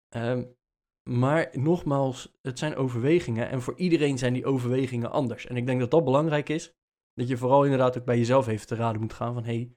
Ehm, 0.09 0.45
maar 1.09 1.49
nogmaals, 1.53 2.37
het 2.43 2.59
zijn 2.59 2.77
overwegingen 2.77 3.49
en 3.49 3.63
voor 3.63 3.77
iedereen 3.77 4.19
zijn 4.19 4.33
die 4.33 4.47
overwegingen 4.47 5.11
anders. 5.11 5.47
En 5.47 5.57
ik 5.57 5.67
denk 5.67 5.81
dat 5.81 5.91
dat 5.91 6.05
belangrijk 6.05 6.49
is, 6.49 6.75
dat 7.13 7.29
je 7.29 7.37
vooral 7.37 7.65
inderdaad 7.65 7.99
ook 7.99 8.05
bij 8.05 8.19
jezelf 8.19 8.47
even 8.47 8.67
te 8.67 8.75
raden 8.75 9.01
moet 9.01 9.13
gaan 9.13 9.35
van, 9.35 9.45
hé, 9.45 9.55
hey, 9.55 9.77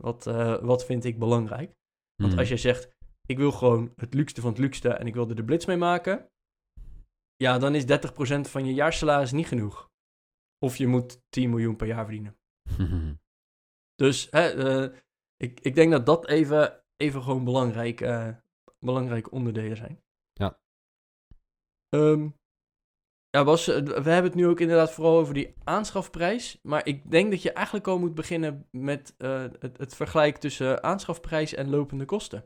wat, 0.00 0.26
eh, 0.26 0.62
wat 0.62 0.84
vind 0.84 1.04
ik 1.04 1.18
belangrijk? 1.18 1.74
Want 2.16 2.30
Hmm. 2.32 2.40
als 2.40 2.48
je 2.48 2.56
zegt, 2.56 2.96
ik 3.26 3.36
wil 3.36 3.52
gewoon 3.52 3.92
het 3.96 4.14
luukste 4.14 4.40
van 4.40 4.50
het 4.50 4.58
luukste 4.58 4.88
en 4.88 5.06
ik 5.06 5.14
wil 5.14 5.28
er 5.28 5.36
de 5.36 5.44
blitz 5.44 5.66
mee 5.66 5.76
maken, 5.76 6.30
ja, 7.36 7.58
dan 7.58 7.74
is 7.74 7.86
30% 7.86 8.48
van 8.48 8.64
je 8.64 8.74
jaarsalaris 8.74 9.32
niet 9.32 9.46
genoeg. 9.46 9.90
Of 10.58 10.76
je 10.76 10.86
moet 10.86 11.22
10 11.28 11.50
miljoen 11.50 11.76
per 11.76 11.86
jaar 11.86 12.04
verdienen. 12.04 12.36
Dus 13.94 14.28
hè, 14.30 14.48
eh, 14.48 14.98
ik, 15.36 15.60
ik 15.60 15.74
denk 15.74 15.90
dat 15.90 16.06
dat 16.06 16.28
even, 16.28 16.84
even 16.96 17.22
gewoon 17.22 17.44
belangrijk, 17.44 18.00
eh, 18.00 18.28
belangrijke 18.78 19.30
onderdelen 19.30 19.76
zijn. 19.76 20.02
Ja. 20.32 20.58
Ehm, 21.88 22.28
ja, 23.30 23.44
Bas, 23.44 23.68
eh, 23.68 23.82
we 23.82 24.10
hebben 24.10 24.30
het 24.30 24.34
nu 24.34 24.46
ook 24.46 24.60
inderdaad 24.60 24.92
vooral 24.92 25.18
over 25.18 25.34
die 25.34 25.54
aanschafprijs. 25.64 26.58
Maar 26.62 26.86
ik 26.86 27.10
denk 27.10 27.30
dat 27.30 27.42
je 27.42 27.52
eigenlijk 27.52 27.86
al 27.86 27.98
moet 27.98 28.14
beginnen 28.14 28.68
met 28.70 29.14
eh, 29.18 29.42
het, 29.58 29.78
het 29.78 29.94
vergelijk 29.94 30.36
tussen 30.36 30.82
aanschafprijs 30.82 31.54
en 31.54 31.70
lopende 31.70 32.04
kosten. 32.04 32.44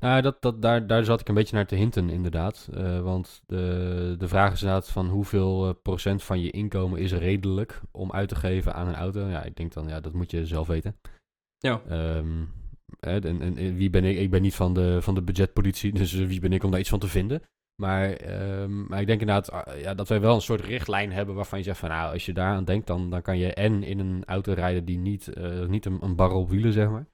Nou, 0.00 0.22
dat, 0.22 0.42
dat, 0.42 0.62
daar, 0.62 0.86
daar 0.86 1.04
zat 1.04 1.20
ik 1.20 1.28
een 1.28 1.34
beetje 1.34 1.56
naar 1.56 1.66
te 1.66 1.74
hinten, 1.74 2.10
inderdaad. 2.10 2.68
Eh, 2.72 3.00
want 3.00 3.42
de, 3.46 4.14
de 4.18 4.28
vraag 4.28 4.52
is 4.52 4.62
inderdaad 4.62 4.88
van 4.88 5.08
hoeveel 5.08 5.68
eh, 5.68 5.74
procent 5.82 6.22
van 6.22 6.40
je 6.40 6.50
inkomen 6.50 7.00
is 7.00 7.12
redelijk 7.12 7.80
om 7.90 8.12
uit 8.12 8.28
te 8.28 8.34
geven 8.34 8.74
aan 8.74 8.88
een 8.88 8.94
auto. 8.94 9.26
Ja, 9.26 9.42
ik 9.42 9.56
denk 9.56 9.72
dan, 9.72 9.88
ja, 9.88 10.00
dat 10.00 10.12
moet 10.12 10.30
je 10.30 10.46
zelf 10.46 10.66
weten. 10.66 10.96
Ja. 11.58 11.82
Ehm, 11.88 12.44
en, 13.00 13.24
en, 13.24 13.56
en 13.56 13.74
wie 13.74 13.90
ben 13.90 14.04
ik? 14.04 14.18
Ik 14.18 14.30
ben 14.30 14.42
niet 14.42 14.54
van 14.54 14.74
de, 14.74 15.02
van 15.02 15.14
de 15.14 15.22
budgetpolitie, 15.22 15.92
dus 16.00 16.12
wie 16.12 16.40
ben 16.40 16.52
ik 16.52 16.64
om 16.64 16.70
daar 16.70 16.80
iets 16.80 16.88
van 16.88 16.98
te 16.98 17.08
vinden? 17.08 17.42
Maar, 17.82 18.12
ehm, 18.12 18.86
maar 18.86 19.00
ik 19.00 19.06
denk 19.06 19.20
inderdaad 19.20 19.50
ah, 19.50 19.80
ja, 19.80 19.94
dat 19.94 20.08
wij 20.08 20.20
wel 20.20 20.34
een 20.34 20.40
soort 20.40 20.60
richtlijn 20.60 21.12
hebben 21.12 21.34
waarvan 21.34 21.58
je 21.58 21.64
zegt 21.64 21.82
nou, 21.82 22.12
als 22.12 22.26
je 22.26 22.32
daar 22.32 22.54
aan 22.54 22.64
denkt, 22.64 22.86
dan, 22.86 23.10
dan 23.10 23.22
kan 23.22 23.38
je 23.38 23.54
en 23.54 23.82
in 23.82 23.98
een 23.98 24.24
auto 24.24 24.52
rijden 24.52 24.84
die 24.84 24.98
niet, 24.98 25.28
eh, 25.28 25.66
niet 25.66 25.84
een, 25.84 25.98
een 26.00 26.16
bar 26.16 26.32
op 26.32 26.50
wielen, 26.50 26.72
zeg 26.72 26.88
maar. 26.88 27.06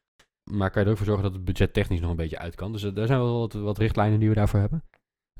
Maar 0.50 0.70
kan 0.70 0.80
je 0.80 0.86
er 0.86 0.92
ook 0.92 0.98
voor 0.98 1.06
zorgen 1.06 1.24
dat 1.24 1.34
het 1.34 1.44
budget 1.44 1.72
technisch 1.72 2.00
nog 2.00 2.10
een 2.10 2.16
beetje 2.16 2.38
uit 2.38 2.54
kan. 2.54 2.72
Dus 2.72 2.82
eh, 2.82 2.94
daar 2.94 3.06
zijn 3.06 3.18
wel 3.18 3.50
wat, 3.52 3.78
richtlijnen 3.78 4.18
die 4.18 4.28
we 4.28 4.34
daarvoor 4.34 4.60
hebben. 4.60 4.84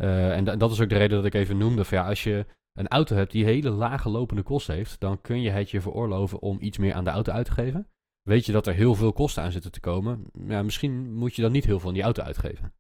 Eh, 0.01 0.37
en 0.37 0.45
da- 0.45 0.57
dat 0.57 0.71
is 0.71 0.81
ook 0.81 0.89
de 0.89 0.97
reden 0.97 1.17
dat 1.17 1.27
ik 1.27 1.35
even 1.35 1.57
noemde 1.57 1.85
van 1.85 1.99
ja, 1.99 2.09
als 2.09 2.25
je 2.25 2.47
een 2.73 2.89
auto 2.89 3.17
hebt 3.17 3.33
die 3.33 3.45
hele 3.45 3.71
lage 3.71 4.09
lopende 4.09 4.43
kosten 4.43 4.75
heeft, 4.75 5.01
dan 5.01 5.21
kun 5.21 5.41
je 5.41 5.51
het 5.51 5.71
je 5.71 5.81
veroorloven 5.81 6.41
om 6.41 6.57
iets 6.61 6.79
meer 6.79 6.95
aan 6.95 7.05
de 7.05 7.11
auto 7.11 7.33
uit 7.33 7.47
te 7.47 7.53
geven. 7.53 7.89
Weet 8.29 8.47
je 8.47 8.53
dat 8.53 8.67
er 8.67 8.75
heel 8.75 8.95
veel 8.95 9.13
kosten 9.13 9.43
aan 9.43 9.53
zitten 9.53 9.73
te 9.73 9.81
komen, 9.81 10.25
ja, 10.47 10.63
misschien 10.63 11.15
moet 11.15 11.35
je 11.37 11.43
dan 11.43 11.53
niet 11.53 11.65
heel 11.65 11.79
veel 11.79 11.89
aan 11.89 11.95
die 11.95 12.03
auto 12.03 12.23
uitgeven. 12.23 12.75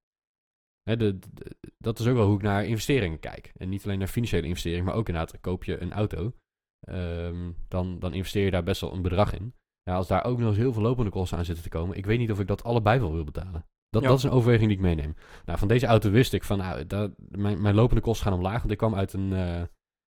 Hè, 0.82 0.96
de, 0.96 1.18
de- 1.32 1.56
dat 1.78 1.98
is 1.98 2.06
ook 2.06 2.16
wel 2.16 2.26
hoe 2.26 2.36
ik 2.36 2.42
naar 2.42 2.64
investeringen 2.64 3.18
kijk. 3.18 3.52
En 3.56 3.68
niet 3.68 3.84
alleen 3.84 3.98
naar 3.98 4.08
financiële 4.08 4.46
investeringen, 4.46 4.84
maar 4.84 4.94
ook 4.94 5.08
inderdaad, 5.08 5.40
koop 5.40 5.64
je 5.64 5.80
een 5.80 5.92
auto, 5.92 6.32
ehm, 6.80 7.52
dan, 7.68 7.98
dan 7.98 8.14
investeer 8.14 8.44
je 8.44 8.50
daar 8.50 8.62
best 8.62 8.80
wel 8.80 8.92
een 8.92 9.02
bedrag 9.02 9.32
in. 9.34 9.54
Ja, 9.82 9.94
als 9.94 10.08
daar 10.08 10.24
ook 10.24 10.38
nog 10.38 10.48
eens 10.48 10.56
heel 10.56 10.72
veel 10.72 10.82
lopende 10.82 11.10
kosten 11.10 11.38
aan 11.38 11.44
zitten 11.44 11.62
te 11.64 11.68
komen, 11.70 11.96
ik 11.96 12.06
weet 12.06 12.18
niet 12.18 12.30
of 12.30 12.40
ik 12.40 12.46
dat 12.46 12.64
allebei 12.64 13.00
wel 13.00 13.12
wil 13.12 13.24
betalen. 13.24 13.66
Dat, 13.88 14.02
Ja. 14.02 14.08
dat 14.08 14.18
is 14.18 14.24
een 14.24 14.30
overweging 14.30 14.68
die 14.68 14.76
ik 14.76 14.82
meeneem. 14.84 15.14
Nou, 15.44 15.58
van 15.58 15.68
deze 15.68 15.86
auto 15.86 16.10
wist 16.10 16.32
ik 16.32 16.44
van, 16.44 16.58
nou, 16.58 16.86
dat, 16.86 17.12
mijn, 17.28 17.60
mijn 17.62 17.74
lopende 17.74 18.02
kosten 18.02 18.26
gaan 18.26 18.36
omlaag. 18.36 18.58
Want 18.58 18.70
ik 18.70 18.78
kwam 18.78 18.94
uit 18.94 19.12
een, 19.12 19.32
eh, 19.32 19.62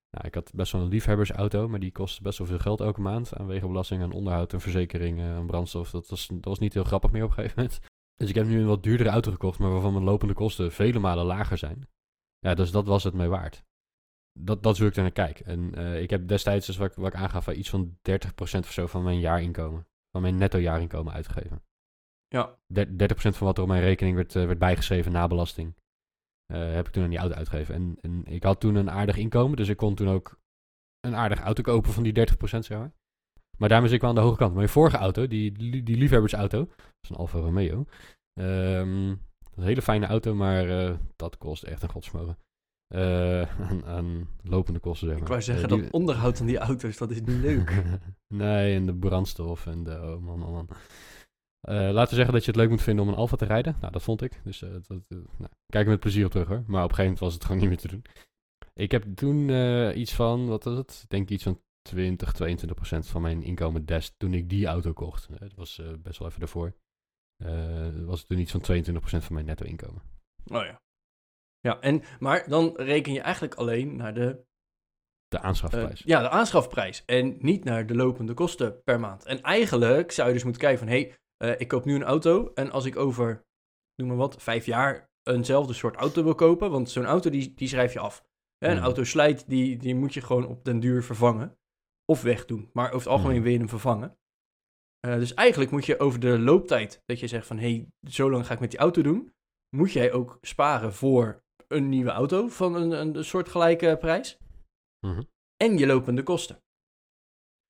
nou, 0.09 0.27
ik 0.27 0.33
had 0.33 0.51
best 0.55 0.71
wel 0.71 0.81
een 0.81 0.87
liefhebbersauto, 0.87 1.67
maar 1.67 1.79
die 1.79 1.91
kostte 1.91 2.21
best 2.21 2.37
wel 2.37 2.47
veel 2.47 2.59
geld 2.59 2.79
elke 2.81 3.01
maand. 3.01 3.33
Aan 3.33 3.47
wegenbelasting, 3.47 4.01
aan 4.01 4.11
onderhoud, 4.11 4.53
en 4.53 4.61
verzekering, 4.61 5.21
aan 5.21 5.45
brandstof. 5.47 5.91
Dat 5.91 6.09
was, 6.09 6.27
dat 6.27 6.45
was 6.45 6.59
niet 6.59 6.73
heel 6.73 6.83
grappig 6.83 7.11
meer 7.11 7.23
op 7.23 7.29
een 7.29 7.35
gegeven 7.35 7.57
moment. 7.63 7.79
Dus 8.17 8.29
ik 8.29 8.35
heb 8.35 8.45
nu 8.45 8.59
een 8.59 8.67
wat 8.67 8.83
duurdere 8.83 9.09
auto 9.09 9.31
gekocht, 9.31 9.59
maar 9.59 9.71
waarvan 9.71 9.91
mijn 9.93 10.03
lopende 10.05 10.33
kosten 10.33 10.71
vele 10.71 10.99
malen 10.99 11.25
lager 11.25 11.57
zijn. 11.57 11.87
Ja, 12.39 12.53
dus 12.53 12.71
dat 12.71 12.87
was 12.87 13.03
het 13.03 13.13
mij 13.13 13.27
waard. 13.29 13.63
Dat, 14.39 14.63
dat 14.63 14.73
is 14.73 14.79
hoe 14.79 14.87
ik 14.89 14.95
er 14.95 15.01
naar 15.01 15.11
kijk. 15.11 15.39
En 15.39 15.75
eh, 15.75 16.01
ik 16.01 16.09
heb 16.09 16.27
destijds, 16.27 16.65
dus 16.65 16.77
wat, 16.77 16.89
ik- 16.89 16.95
wat 16.97 17.07
ik 17.13 17.19
aangaf, 17.19 17.47
iets 17.47 17.69
van 17.69 17.97
30% 18.01 18.59
of 18.59 18.71
zo 18.71 18.87
van 18.87 19.03
mijn 19.03 19.19
jaarinkomen, 19.19 19.87
van 20.11 20.21
mijn 20.21 20.37
netto 20.37 20.57
jaarinkomen 20.57 21.13
uitgegeven. 21.13 21.63
Ja. 22.27 22.57
Der- 22.67 22.87
30% 22.97 23.37
van 23.37 23.47
wat 23.47 23.57
er 23.57 23.63
op 23.63 23.69
mijn 23.69 23.81
rekening 23.81 24.15
werd, 24.15 24.35
eh, 24.35 24.45
werd 24.45 24.59
bijgeschreven 24.59 25.11
na 25.11 25.27
belasting, 25.27 25.75
eh, 26.53 26.73
heb 26.73 26.87
ik 26.87 26.93
toen 26.93 27.03
aan 27.03 27.09
die 27.09 27.19
auto 27.19 27.35
uitgegeven. 27.35 27.75
En, 27.75 27.97
en 28.01 28.25
ik 28.25 28.43
had 28.43 28.59
toen 28.59 28.75
een 28.75 28.91
aardig 28.91 29.17
inkomen, 29.17 29.57
dus 29.57 29.67
ik 29.69 29.77
kon 29.77 29.95
toen 29.95 30.09
ook 30.09 30.39
een 30.99 31.15
aardig 31.15 31.39
auto 31.39 31.61
kopen 31.63 31.91
van 31.93 32.03
die 32.03 32.13
30%, 32.13 32.35
zeg 32.43 32.69
maar. 32.77 32.91
Maar 33.57 33.69
daarmee 33.69 33.87
zit 33.87 33.95
ik 33.95 34.01
wel 34.01 34.09
aan 34.09 34.15
de 34.15 34.21
hoge 34.21 34.37
kant. 34.37 34.53
Mijn 34.55 34.69
vorige 34.69 34.97
auto, 34.97 35.27
die, 35.27 35.51
die, 35.83 35.97
liefhebbersauto, 35.97 36.65
dat 36.65 36.95
is 37.01 37.09
een 37.09 37.15
Alfa 37.15 37.39
Romeo. 37.39 37.85
Ehm, 38.33 39.07
dat 39.07 39.51
is 39.51 39.55
een 39.57 39.63
hele 39.63 39.81
fijne 39.81 40.05
auto, 40.05 40.35
maar 40.35 40.69
eh, 40.69 40.95
dat 41.15 41.37
kost 41.37 41.63
echt 41.63 41.83
een 41.83 41.89
godsmogen. 41.89 42.37
Eh, 42.87 43.41
aan, 43.69 43.85
aan 43.85 44.27
lopende 44.43 44.79
kosten, 44.79 45.07
zeg 45.07 45.15
maar. 45.15 45.25
Ik 45.25 45.31
wou 45.31 45.41
zeggen, 45.41 45.67
die- 45.67 45.81
dat 45.81 45.91
onderhoud 45.91 46.39
aan 46.39 46.45
die 46.45 46.57
auto's, 46.57 46.97
dat 46.97 47.11
is 47.11 47.19
niet 47.21 47.29
leuk. 47.41 47.83
nee, 48.27 48.75
en 48.75 48.85
de 48.85 48.95
brandstof 48.95 49.65
en 49.65 49.83
de... 49.83 49.91
Oh 49.91 50.21
man, 50.21 50.39
man, 50.39 50.51
man. 50.51 50.69
Eh, 51.61 51.75
laten 51.75 52.09
we 52.09 52.15
zeggen 52.15 52.33
dat 52.33 52.45
je 52.45 52.51
het 52.51 52.59
leuk 52.59 52.69
moet 52.69 52.81
vinden 52.81 53.05
om 53.05 53.11
een 53.11 53.17
Alfa 53.17 53.35
te 53.35 53.45
rijden. 53.45 53.77
Nou, 53.79 53.91
dat 53.91 54.03
vond 54.03 54.21
ik. 54.21 54.41
Dus 54.43 54.61
eh, 54.61 54.69
dat, 54.69 55.05
eh, 55.07 55.17
nou, 55.37 55.51
kijk 55.67 55.85
er 55.85 55.91
met 55.91 55.99
plezier 55.99 56.25
op 56.25 56.31
terug 56.31 56.47
hoor. 56.47 56.63
Maar 56.67 56.83
op 56.83 56.89
een 56.89 56.95
gegeven 56.95 57.03
moment 57.03 57.19
was 57.19 57.33
het 57.33 57.43
gewoon 57.45 57.59
niet 57.59 57.69
meer 57.69 57.77
te 57.77 57.87
doen. 57.87 58.05
Ik 58.73 58.91
heb 58.91 59.15
toen 59.15 59.49
iets 59.97 60.13
van, 60.13 60.47
wat 60.47 60.63
was 60.63 60.77
het? 60.77 60.99
Ik 61.03 61.09
denk 61.09 61.29
iets 61.29 61.43
van 61.43 61.61
20, 61.81 62.31
22 62.31 62.77
procent 62.77 63.07
van 63.07 63.21
mijn 63.21 63.43
inkomen 63.43 63.85
des 63.85 64.13
toen 64.17 64.33
ik 64.33 64.49
die 64.49 64.65
auto 64.65 64.93
kocht. 64.93 65.39
Dat 65.39 65.53
was 65.53 65.81
best 65.99 66.19
wel 66.19 66.27
even 66.27 66.39
daarvoor. 66.39 66.75
Eh 67.37 68.03
was 68.05 68.19
het 68.19 68.27
toen 68.27 68.39
iets 68.39 68.51
van 68.51 68.61
22 68.61 69.01
procent 69.01 69.23
van 69.23 69.33
mijn 69.33 69.45
netto 69.45 69.65
inkomen. 69.65 70.01
Oh 70.45 70.63
ja. 70.63 70.81
Ja, 71.59 71.79
en, 71.79 72.03
maar 72.19 72.49
dan 72.49 72.73
reken 72.75 73.13
je 73.13 73.21
eigenlijk 73.21 73.55
alleen 73.55 73.95
naar 73.95 74.13
de, 74.13 74.45
De 75.27 75.39
aanschafprijs. 75.39 76.01
ja, 76.05 76.21
de 76.21 76.29
aanschafprijs 76.29 77.05
en 77.05 77.37
niet 77.39 77.63
naar 77.63 77.87
de 77.87 77.95
lopende 77.95 78.33
kosten 78.33 78.83
per 78.83 78.99
maand. 78.99 79.25
En 79.25 79.41
eigenlijk 79.41 80.11
zou 80.11 80.27
je 80.27 80.33
dus 80.33 80.43
moeten 80.43 80.61
kijken 80.61 80.79
van, 80.79 80.87
hé, 80.87 81.01
hey, 81.01 81.17
eh, 81.37 81.59
ik 81.59 81.67
koop 81.67 81.85
nu 81.85 81.95
een 81.95 82.03
auto 82.03 82.51
en 82.53 82.71
als 82.71 82.85
ik 82.85 82.95
over, 82.95 83.45
noem 83.95 84.07
maar 84.07 84.17
wat, 84.17 84.41
vijf 84.41 84.65
jaar 84.65 85.09
eenzelfde 85.23 85.73
soort 85.73 85.95
auto 85.95 86.23
wil 86.23 86.35
kopen, 86.35 86.71
want 86.71 86.89
zo'n 86.89 87.05
auto 87.05 87.29
die, 87.29 87.53
die 87.53 87.67
schrijf 87.67 87.93
je 87.93 87.99
af. 87.99 88.25
Hè, 88.57 88.67
Een 88.69 88.75
Mhm. 88.75 88.83
auto 88.83 89.03
slijt, 89.03 89.49
die, 89.49 89.77
die 89.77 89.95
moet 89.95 90.13
je 90.13 90.21
gewoon 90.21 90.47
op 90.47 90.63
den 90.65 90.79
duur 90.79 91.03
vervangen 91.03 91.57
of 92.05 92.21
wegdoen. 92.21 92.69
Maar 92.73 92.85
over 92.87 92.97
het 92.97 93.07
algemeen 93.07 93.33
Mhm. 93.35 93.43
wil 93.43 93.51
je 93.51 93.57
hem 93.57 93.69
vervangen. 93.69 94.17
Eh, 94.99 95.13
dus 95.15 95.33
eigenlijk 95.33 95.71
moet 95.71 95.85
je 95.85 95.99
over 95.99 96.19
de 96.19 96.39
looptijd, 96.39 97.01
dat 97.05 97.19
je 97.19 97.27
zegt 97.27 97.47
van, 97.47 97.57
hé, 97.57 97.69
hey, 97.69 97.87
zo 98.09 98.29
lang 98.31 98.45
ga 98.45 98.53
ik 98.53 98.59
met 98.59 98.69
die 98.71 98.79
auto 98.79 99.01
doen, 99.01 99.33
moet 99.75 99.91
jij 99.91 100.11
ook 100.13 100.37
sparen 100.41 100.93
voor 100.93 101.43
een 101.67 101.89
nieuwe 101.89 102.09
auto 102.09 102.47
van 102.47 102.75
een, 102.75 102.91
een 103.17 103.25
soortgelijke 103.25 103.97
prijs. 103.99 104.37
Mhm. 105.07 105.21
En 105.63 105.77
je 105.77 105.85
lopende 105.87 106.23
kosten. 106.23 106.61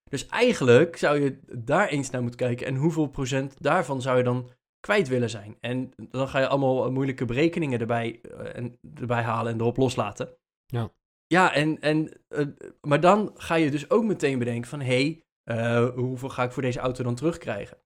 Dus 0.09 0.25
eigenlijk 0.27 0.97
zou 0.97 1.21
je 1.21 1.39
daar 1.57 1.87
eens 1.87 2.09
naar 2.09 2.21
moeten 2.21 2.39
kijken. 2.39 2.67
En 2.67 2.75
hoeveel 2.75 3.07
procent 3.07 3.55
daarvan 3.63 4.01
zou 4.01 4.17
je 4.17 4.23
dan 4.23 4.49
kwijt 4.79 5.07
willen 5.07 5.29
zijn? 5.29 5.57
En 5.59 5.91
dan 6.09 6.27
ga 6.27 6.39
je 6.39 6.47
allemaal 6.47 6.91
moeilijke 6.91 7.25
berekeningen 7.25 7.79
erbij, 7.79 8.19
eh, 8.21 8.55
en, 8.55 8.77
erbij 8.95 9.21
halen 9.21 9.53
en 9.53 9.59
erop 9.59 9.77
loslaten. 9.77 10.29
Ja. 10.65 10.91
Ja, 11.27 11.53
en, 11.53 11.79
en, 11.79 12.11
eh, 12.27 12.45
maar 12.81 12.99
dan 12.99 13.31
ga 13.35 13.55
je 13.55 13.71
dus 13.71 13.89
ook 13.89 14.03
meteen 14.03 14.39
bedenken 14.39 14.69
van... 14.69 14.79
hé, 14.79 14.85
hey, 14.85 15.23
eh, 15.43 15.89
hoeveel 15.95 16.29
ga 16.29 16.43
ik 16.43 16.51
voor 16.51 16.61
deze 16.61 16.79
auto 16.79 17.03
dan 17.03 17.15
terugkrijgen? 17.15 17.77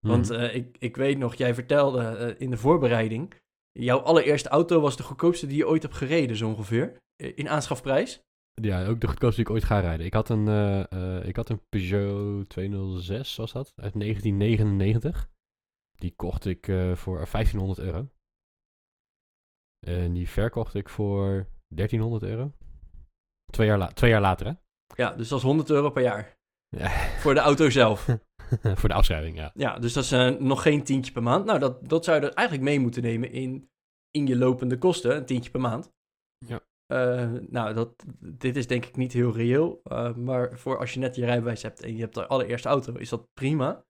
Want 0.00 0.28
Mhm. 0.28 0.38
eh, 0.40 0.54
ik, 0.54 0.76
ik 0.78 0.96
weet 0.96 1.18
nog, 1.18 1.34
jij 1.34 1.54
vertelde 1.54 2.34
in 2.38 2.50
de 2.50 2.56
voorbereiding... 2.56 3.34
jouw 3.72 3.98
allereerste 3.98 4.48
auto 4.48 4.80
was 4.80 4.96
de 4.96 5.02
goedkoopste 5.02 5.46
die 5.46 5.56
je 5.56 5.68
ooit 5.68 5.82
hebt 5.82 5.94
gereden, 5.94 6.36
zo 6.36 6.48
ongeveer. 6.48 6.96
In 7.16 7.48
aanschafprijs. 7.48 8.22
Ja, 8.60 8.86
ook 8.86 9.00
de 9.00 9.06
goedkoopste 9.06 9.40
die 9.42 9.50
ik 9.50 9.56
ooit 9.56 9.64
ga 9.64 9.80
rijden. 9.80 10.06
Ik 10.06 10.12
had 10.14 10.28
een, 10.28 10.48
eh, 10.48 10.92
eh, 10.92 11.26
ik 11.28 11.36
had 11.36 11.48
een 11.48 11.60
Peugeot 11.68 12.48
206, 12.48 13.36
was 13.36 13.52
dat, 13.52 13.72
uit 13.76 13.94
1999. 13.94 15.30
Die 15.98 16.14
kocht 16.16 16.44
ik 16.46 16.68
eh, 16.68 16.94
voor 16.94 17.16
1500 17.30 17.78
euro. 17.78 18.08
En 19.86 20.12
die 20.12 20.28
verkocht 20.28 20.74
ik 20.74 20.88
voor 20.88 21.46
1300 21.68 22.22
euro. 22.22 22.52
Twee 23.52 23.66
jaar, 23.66 23.78
la- 23.78 23.92
twee 23.92 24.10
jaar 24.10 24.20
later, 24.20 24.46
hè? 24.46 24.52
Ja, 24.94 25.14
dus 25.14 25.28
dat 25.28 25.38
is 25.38 25.44
100 25.44 25.70
euro 25.70 25.90
per 25.90 26.02
jaar. 26.02 26.36
Ja. 26.76 26.88
Voor 27.22 27.34
de 27.34 27.40
auto 27.40 27.70
zelf. 27.70 28.04
voor 28.80 28.88
de 28.88 28.94
afschrijving, 28.94 29.36
ja. 29.36 29.50
Ja, 29.54 29.78
dus 29.78 29.92
dat 29.92 30.04
is 30.04 30.38
nog 30.38 30.62
geen 30.62 30.84
tientje 30.84 31.12
per 31.12 31.22
maand. 31.22 31.44
Nou, 31.44 31.58
dat, 31.58 31.88
dat 31.88 32.04
zou 32.04 32.20
je 32.20 32.26
er 32.26 32.34
eigenlijk 32.34 32.68
mee 32.68 32.80
moeten 32.80 33.02
nemen 33.02 33.32
in, 33.32 33.70
in 34.10 34.26
je 34.26 34.36
lopende 34.36 34.78
kosten, 34.78 35.16
een 35.16 35.26
tientje 35.26 35.50
per 35.50 35.60
maand. 35.60 35.92
Ja. 36.46 36.60
Eh, 36.92 37.32
nou, 37.48 37.74
dat, 37.74 38.04
dit 38.20 38.56
is 38.56 38.66
denk 38.66 38.84
ik 38.84 38.96
niet 38.96 39.12
heel 39.12 39.32
reëel. 39.32 39.80
eh, 39.82 40.14
maar 40.14 40.58
voor 40.58 40.78
als 40.78 40.94
je 40.94 41.00
net 41.00 41.16
je 41.16 41.24
rijbewijs 41.24 41.62
hebt 41.62 41.82
en 41.82 41.94
je 41.94 42.00
hebt 42.00 42.14
de 42.14 42.26
allereerste 42.26 42.68
auto, 42.68 42.94
is 42.94 43.08
dat 43.08 43.28
prima. 43.32 43.84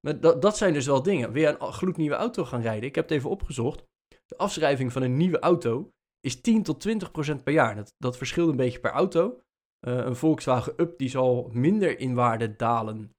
Maar 0.00 0.20
dat, 0.20 0.42
dat 0.42 0.56
zijn 0.56 0.72
dus 0.72 0.86
wel 0.86 1.02
dingen. 1.02 1.32
Je 1.34 1.46
een 1.46 1.72
gloednieuwe 1.72 2.14
auto 2.14 2.44
gaan 2.44 2.60
rijden? 2.60 2.88
Ik 2.88 2.94
heb 2.94 3.08
het 3.08 3.18
even 3.18 3.30
opgezocht. 3.30 3.84
De 4.26 4.36
afschrijving 4.36 4.92
van 4.92 5.02
een 5.02 5.16
nieuwe 5.16 5.38
auto 5.38 5.90
is 6.20 6.40
10 6.40 6.62
tot 6.62 6.80
20 6.80 7.10
procent 7.10 7.44
per 7.44 7.52
jaar. 7.52 7.74
Dat, 7.74 7.94
dat 7.98 8.16
verschilt 8.16 8.50
een 8.50 8.56
beetje 8.56 8.80
per 8.80 8.90
auto. 8.90 9.40
Eh, 9.86 9.96
een 9.96 10.16
Volkswagen 10.16 10.72
Up 10.76 10.98
die 10.98 11.08
zal 11.08 11.50
minder 11.52 11.98
in 11.98 12.14
waarde 12.14 12.56
dalen 12.56 13.10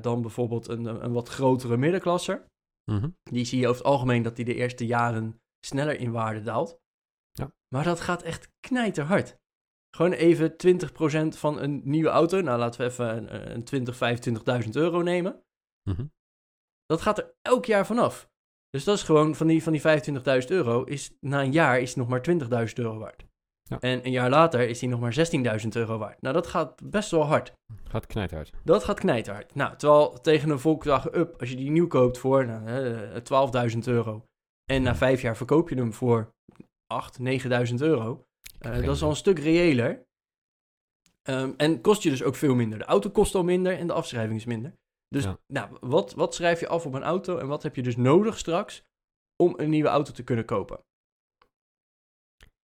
dan 0.00 0.22
bijvoorbeeld 0.22 0.68
een, 0.68 0.84
een 0.84 1.12
wat 1.12 1.28
grotere 1.28 1.76
middenklasser. 1.76 2.46
Mhm. 2.90 3.08
Die 3.22 3.44
zie 3.44 3.60
je 3.60 3.68
over 3.68 3.82
het 3.82 3.90
algemeen 3.92 4.22
dat 4.22 4.36
die 4.36 4.44
de 4.44 4.54
eerste 4.54 4.86
jaren 4.86 5.40
sneller 5.66 6.00
in 6.00 6.10
waarde 6.10 6.42
daalt. 6.42 6.78
Ja. 7.38 7.52
Maar 7.74 7.84
dat 7.84 8.00
gaat 8.00 8.22
echt 8.22 8.50
knijterhard. 8.60 9.36
Gewoon 9.96 10.12
even 10.12 10.52
20% 10.52 11.38
van 11.38 11.60
een 11.60 11.80
nieuwe 11.84 12.08
auto. 12.08 12.40
Nou, 12.40 12.58
laten 12.58 12.80
we 12.80 12.86
even 12.86 13.34
een, 13.34 13.54
een 13.54 13.64
20, 13.64 13.94
25.000 14.64 14.70
euro 14.70 15.02
nemen. 15.02 15.42
Mhm. 15.90 16.06
Dat 16.86 17.00
gaat 17.00 17.18
er 17.18 17.34
elk 17.42 17.64
jaar 17.64 17.86
vanaf. 17.86 18.28
Dus 18.70 18.84
dat 18.84 18.96
is 18.96 19.02
gewoon 19.02 19.34
van 19.34 19.46
die, 19.46 19.62
van 19.62 19.72
die 19.72 19.82
25.000 20.42 20.48
euro. 20.48 20.84
Is, 20.84 21.16
na 21.20 21.42
een 21.42 21.52
jaar 21.52 21.80
is 21.80 21.94
die 21.94 22.02
nog 22.02 22.10
maar 22.10 22.26
20.000 22.68 22.74
euro 22.74 22.98
waard. 22.98 23.26
Ja. 23.62 23.80
En 23.80 24.06
een 24.06 24.10
jaar 24.10 24.30
later 24.30 24.68
is 24.68 24.78
die 24.78 24.88
nog 24.88 25.00
maar 25.00 25.14
16.000 25.62 25.68
euro 25.68 25.98
waard. 25.98 26.22
Nou, 26.22 26.34
dat 26.34 26.46
gaat 26.46 26.90
best 26.90 27.10
wel 27.10 27.24
hard. 27.24 27.52
Gaat 27.84 28.06
knijthard. 28.06 28.52
Dat 28.64 28.84
gaat 28.84 29.00
knijterhard. 29.00 29.54
Nou, 29.54 29.76
terwijl 29.76 30.20
tegen 30.20 30.50
een 30.50 30.58
Volkswagen 30.58 31.18
Up, 31.18 31.40
als 31.40 31.50
je 31.50 31.56
die 31.56 31.70
nieuw 31.70 31.86
koopt 31.86 32.18
voor 32.18 32.46
nou, 32.46 32.66
eh, 32.66 33.22
12.000 33.22 33.86
euro. 33.86 34.24
En 34.64 34.82
na 34.82 34.96
vijf 34.96 35.22
jaar 35.22 35.36
verkoop 35.36 35.68
je 35.68 35.74
hem 35.74 35.92
voor 35.92 36.32
8.000, 36.94 37.22
9.000 37.70 37.74
euro. 37.80 38.26
eh, 38.58 38.72
dat 38.84 38.94
is 38.96 39.02
al 39.02 39.10
een 39.10 39.16
stuk 39.16 39.38
reëler. 39.38 40.06
Ehm, 41.22 41.52
en 41.56 41.80
kost 41.80 42.02
je 42.02 42.10
dus 42.10 42.22
ook 42.22 42.34
veel 42.34 42.54
minder. 42.54 42.78
De 42.78 42.84
auto 42.84 43.10
kost 43.10 43.34
al 43.34 43.44
minder 43.44 43.78
en 43.78 43.86
de 43.86 43.92
afschrijving 43.92 44.38
is 44.38 44.44
minder. 44.44 44.72
Dus 45.08 45.24
Ja. 45.24 45.38
nou, 45.46 45.76
wat, 45.80 46.14
wat 46.14 46.34
schrijf 46.34 46.60
je 46.60 46.68
af 46.68 46.86
op 46.86 46.94
een 46.94 47.02
auto 47.02 47.38
en 47.38 47.46
wat 47.46 47.62
heb 47.62 47.76
je 47.76 47.82
dus 47.82 47.96
nodig 47.96 48.38
straks 48.38 48.82
om 49.36 49.54
een 49.56 49.70
nieuwe 49.70 49.88
auto 49.88 50.12
te 50.12 50.22
kunnen 50.24 50.44
kopen? 50.44 50.84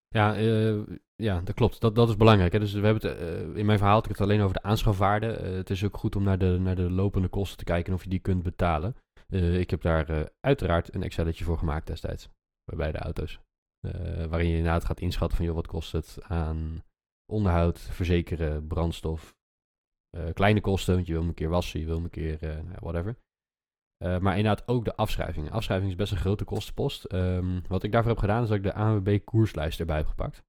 Ja, 0.09 0.37
eh, 0.37 0.83
ja, 1.17 1.41
dat 1.41 1.55
klopt. 1.55 1.81
Dat, 1.81 1.95
dat 1.95 2.09
is 2.09 2.17
belangrijk. 2.17 2.53
Hè? 2.53 2.59
Dus 2.59 2.73
we 2.73 2.87
hebben 2.87 3.11
het, 3.11 3.19
eh, 3.21 3.57
in 3.57 3.67
mijn 3.67 3.79
verhaal 3.79 3.95
had 3.97 4.05
ik 4.05 4.11
het 4.11 4.21
alleen 4.21 4.41
over 4.41 4.55
de 4.55 4.63
aanschafwaarde. 4.63 5.27
Het 5.27 5.71
is 5.71 5.85
ook 5.85 5.97
goed 5.97 6.17
om 6.17 6.23
naar 6.23 6.39
de, 6.39 6.59
naar 6.61 6.77
de 6.77 6.91
lopende 6.91 7.29
kosten 7.29 7.59
te 7.59 7.65
kijken 7.65 7.93
of 7.93 8.03
je 8.05 8.11
die 8.11 8.19
kunt 8.19 8.43
betalen. 8.43 8.97
Ik 9.59 9.71
heb 9.71 9.83
daar 9.83 10.31
uiteraard 10.41 10.95
een 10.95 11.03
Excelletje 11.03 11.45
voor 11.45 11.59
gemaakt 11.59 11.87
destijds. 11.87 12.29
Bij 12.65 12.77
beide 12.77 12.99
auto's. 12.99 13.41
Eh, 13.85 14.25
waarin 14.25 14.49
je 14.49 14.57
inderdaad 14.57 14.85
gaat 14.85 15.01
inschatten 15.01 15.37
van 15.37 15.47
joh, 15.47 15.55
wat 15.55 15.67
kost 15.67 15.93
het 15.93 16.19
aan 16.23 16.83
onderhoud, 17.33 17.79
verzekeren, 17.79 18.67
brandstof. 18.67 19.37
eh, 20.11 20.33
kleine 20.33 20.61
kosten, 20.61 20.95
want 20.95 21.07
je 21.07 21.13
wil 21.13 21.21
hem 21.21 21.31
een 21.31 21.37
keer 21.37 21.49
wassen, 21.49 21.81
je 21.81 21.87
wil 21.87 21.95
hem 21.95 22.05
een 22.05 22.11
keer 22.11 22.43
eh, 22.43 22.63
nou, 22.63 22.79
whatever. 22.81 23.17
Maar 24.21 24.37
inderdaad 24.37 24.69
ook 24.69 24.85
de 24.85 24.97
afschrijving. 24.97 25.51
Afschrijving 25.51 25.91
is 25.91 25.97
best 25.97 26.13
een 26.13 26.19
grote 26.19 26.45
kostenpost. 26.45 27.05
Ehm, 27.05 27.61
wat 27.69 27.83
ik 27.83 27.93
daarvoor 27.93 28.11
heb 28.11 28.21
gedaan 28.21 28.43
is 28.43 28.49
dat 28.49 28.57
ik 28.57 28.63
de 28.63 28.75
ANWB 28.75 29.19
koerslijst 29.25 29.81
erbij 29.81 29.97
heb 29.97 30.07
gepakt. 30.07 30.43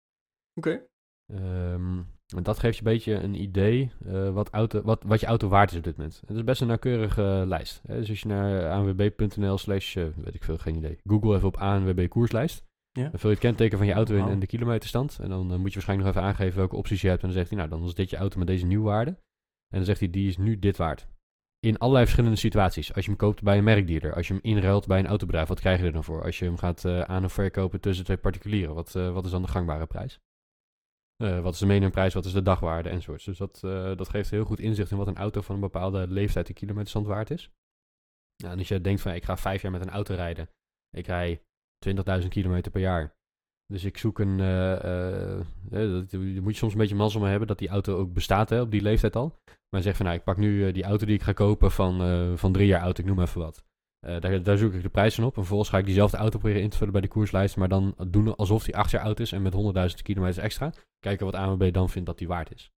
Oké. 0.53 0.85
Ehm, 1.33 2.01
en 2.35 2.43
dat 2.43 2.59
geeft 2.59 2.77
je 2.77 2.85
een 2.85 2.91
beetje 2.91 3.13
een 3.13 3.41
idee 3.41 3.91
wat, 4.31 4.49
auto, 4.49 4.81
wat, 4.81 5.03
wat 5.03 5.19
je 5.19 5.25
auto 5.25 5.47
waard 5.47 5.71
is 5.71 5.77
op 5.77 5.83
dit 5.83 5.97
moment. 5.97 6.21
Het 6.27 6.35
is 6.35 6.43
best 6.43 6.61
een 6.61 6.67
nauwkeurige 6.67 7.43
lijst. 7.47 7.81
Hè? 7.87 7.95
Dus 7.95 8.09
als 8.09 8.21
je 8.21 8.27
naar 8.27 8.69
anwb.nl 8.71 9.57
slash, 9.57 9.93
weet 9.93 10.35
ik 10.35 10.43
veel, 10.43 10.57
geen 10.57 10.75
idee. 10.75 10.99
Google 11.03 11.35
even 11.35 11.47
op 11.47 11.57
ANWB 11.57 12.07
koerslijst. 12.07 12.63
Ja. 12.99 13.09
Dan 13.09 13.19
vul 13.19 13.29
je 13.29 13.35
het 13.35 13.45
kenteken 13.45 13.77
van 13.77 13.87
je 13.87 13.93
auto 13.93 14.15
in 14.15 14.27
en 14.27 14.39
de 14.39 14.45
kilometerstand. 14.45 15.19
En 15.19 15.29
dan 15.29 15.51
eh, 15.51 15.57
moet 15.57 15.67
je 15.67 15.73
waarschijnlijk 15.73 16.07
nog 16.07 16.17
even 16.17 16.29
aangeven 16.29 16.57
welke 16.57 16.75
opties 16.75 17.01
je 17.01 17.07
hebt. 17.07 17.21
En 17.21 17.27
dan 17.27 17.37
zegt 17.37 17.49
hij, 17.49 17.57
nou 17.57 17.69
dan 17.69 17.83
is 17.83 17.93
dit 17.93 18.09
je 18.09 18.17
auto 18.17 18.37
met 18.37 18.47
deze 18.47 18.65
nieuwwaarde. 18.65 19.11
En 19.11 19.77
dan 19.77 19.85
zegt 19.85 19.99
hij, 19.99 20.09
die 20.09 20.27
is 20.27 20.37
nu 20.37 20.59
dit 20.59 20.77
waard. 20.77 21.07
In 21.59 21.77
allerlei 21.77 22.05
verschillende 22.05 22.37
situaties. 22.37 22.93
Als 22.93 23.05
je 23.05 23.09
hem 23.09 23.19
koopt 23.19 23.43
bij 23.43 23.57
een 23.57 23.63
merkdealer. 23.63 24.13
Als 24.13 24.27
je 24.27 24.33
hem 24.33 24.43
inruilt 24.43 24.87
bij 24.87 24.99
een 24.99 25.07
autobedrijf, 25.07 25.47
wat 25.47 25.59
krijg 25.59 25.79
je 25.79 25.85
er 25.85 25.91
dan 25.91 26.03
voor? 26.03 26.23
Als 26.23 26.39
je 26.39 26.45
hem 26.45 26.57
gaat 26.57 26.85
eh, 26.85 27.01
aan 27.01 27.23
of 27.23 27.33
verkopen 27.33 27.81
tussen 27.81 28.05
twee 28.05 28.17
particulieren, 28.17 28.75
wat, 28.75 28.95
eh, 28.95 29.13
wat 29.13 29.25
is 29.25 29.31
dan 29.31 29.41
de 29.41 29.47
gangbare 29.47 29.85
prijs? 29.85 30.19
Wat 31.17 31.53
is 31.53 31.59
de 31.59 31.65
meeneemprijs, 31.65 32.13
wat 32.13 32.25
is 32.25 32.33
de 32.33 32.41
dagwaarde 32.41 32.89
enzovoorts. 32.89 33.25
Dus 33.25 33.37
dat, 33.37 33.59
dat 33.97 34.09
geeft 34.09 34.29
heel 34.29 34.45
goed 34.45 34.59
inzicht 34.59 34.91
in 34.91 34.97
wat 34.97 35.07
een 35.07 35.17
auto 35.17 35.41
van 35.41 35.55
een 35.55 35.61
bepaalde 35.61 36.07
leeftijd 36.07 36.47
en 36.47 36.53
kilometerstand 36.53 37.07
waard 37.07 37.29
is. 37.29 37.51
Nou, 38.37 38.53
en 38.53 38.59
als 38.59 38.67
je 38.67 38.81
denkt 38.81 39.01
van 39.01 39.13
ik 39.13 39.23
ga 39.23 39.37
vijf 39.37 39.61
jaar 39.61 39.71
met 39.71 39.81
een 39.81 39.89
auto 39.89 40.15
rijden. 40.15 40.49
Ik 40.89 41.07
rij 41.07 41.41
20.000 42.21 42.27
kilometer 42.27 42.71
per 42.71 42.81
jaar. 42.81 43.15
Dus 43.67 43.83
ik 43.83 43.97
zoek 43.97 44.19
een... 44.19 44.39
eh, 44.39 45.39
dat- 45.69 46.11
moet 46.13 46.51
je 46.51 46.57
soms 46.57 46.71
een 46.73 46.79
beetje 46.79 46.95
mazzel 46.95 47.19
mee 47.21 47.29
hebben 47.29 47.47
dat 47.47 47.59
die 47.59 47.69
auto 47.69 47.97
ook 47.97 48.13
bestaat 48.13 48.49
hè, 48.49 48.61
op 48.61 48.71
die 48.71 48.81
leeftijd 48.81 49.15
al. 49.15 49.39
Maar 49.69 49.81
zeg 49.81 49.95
van 49.95 50.05
nou 50.05 50.17
ik 50.17 50.23
pak 50.23 50.37
nu 50.37 50.71
die 50.71 50.83
auto 50.83 51.05
die 51.05 51.15
ik 51.15 51.21
ga 51.23 51.31
kopen 51.33 51.71
van, 51.71 52.37
van 52.37 52.51
drie 52.51 52.67
jaar 52.67 52.81
oud, 52.81 52.97
ik 52.97 53.05
noem 53.05 53.19
even 53.21 53.41
wat. 53.41 53.65
Daar, 53.99 54.43
daar 54.43 54.57
zoek 54.57 54.73
ik 54.73 54.81
de 54.81 54.89
prijs 54.89 55.15
van 55.15 55.23
op. 55.23 55.29
En 55.31 55.39
vervolgens 55.39 55.69
ga 55.69 55.77
ik 55.77 55.85
diezelfde 55.85 56.17
auto 56.17 56.37
proberen 56.39 56.61
in 56.63 56.69
te 56.69 56.77
vullen 56.77 56.93
bij 56.93 57.01
de 57.01 57.07
koerslijst. 57.07 57.57
Maar 57.57 57.67
dan 57.67 57.95
doen 58.07 58.35
alsof 58.35 58.63
die 58.63 58.77
acht 58.77 58.91
jaar 58.91 59.03
oud 59.03 59.19
is 59.19 59.31
en 59.31 59.41
met 59.41 59.53
100.000 59.97 60.01
kilometer 60.01 60.43
extra. 60.43 60.71
Kijken 60.99 61.25
wat 61.25 61.35
ANWB 61.35 61.73
dan 61.73 61.89
vindt 61.89 62.07
dat 62.07 62.17
die 62.17 62.27
waard 62.27 62.53
is. 62.53 62.71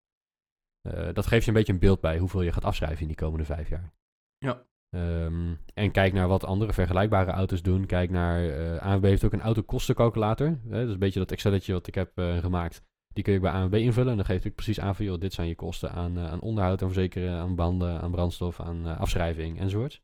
Dat 1.13 1.27
geeft 1.27 1.45
je 1.45 1.51
een 1.51 1.57
beetje 1.57 1.73
een 1.73 1.79
beeld 1.79 2.01
bij 2.01 2.19
hoeveel 2.19 2.43
je 2.43 2.53
gaat 2.53 2.65
afschrijven 2.65 3.01
in 3.01 3.07
die 3.07 3.17
komende 3.17 3.45
vijf 3.45 3.69
jaar. 3.69 3.93
Ja. 4.39 4.63
Ehm, 4.91 5.55
en 5.75 5.91
kijk 5.91 6.13
naar 6.13 6.29
wat 6.29 6.45
andere 6.45 6.73
vergelijkbare 6.73 7.31
auto's 7.31 7.63
doen. 7.63 7.87
Kijk 7.87 8.11
naar, 8.11 8.49
eh 8.49 8.83
ANWB 8.83 9.05
heeft 9.05 9.25
ook 9.25 9.33
een 9.33 9.41
autokostencalculator. 9.41 10.47
Hè, 10.47 10.79
dat 10.79 10.87
is 10.87 10.93
een 10.93 10.99
beetje 10.99 11.19
dat 11.19 11.33
Excelletje 11.33 11.73
wat 11.73 11.87
ik 11.87 11.95
heb 11.95 12.19
eh, 12.19 12.39
gemaakt. 12.39 12.83
Die 13.09 13.25
kun 13.25 13.33
je 13.33 13.41
bij 13.41 13.53
ANWB 13.53 13.75
invullen. 13.75 14.11
En 14.11 14.17
dan 14.17 14.27
geeft 14.27 14.45
ik 14.45 14.55
precies 14.55 14.81
aan 14.81 14.97
van, 14.97 15.05
joh, 15.05 15.21
dit 15.21 15.33
zijn 15.33 15.49
je 15.49 15.55
kosten 15.55 15.93
aan, 15.93 16.19
eh, 16.19 16.31
aan 16.31 16.41
onderhoud, 16.41 16.83
aan 16.83 16.93
verzekeren, 16.93 17.39
aan 17.39 17.55
banden, 17.55 18.01
aan 18.01 18.11
brandstof, 18.11 18.61
aan 18.61 18.87
afschrijving 18.87 19.61
enzovoort. 19.61 20.03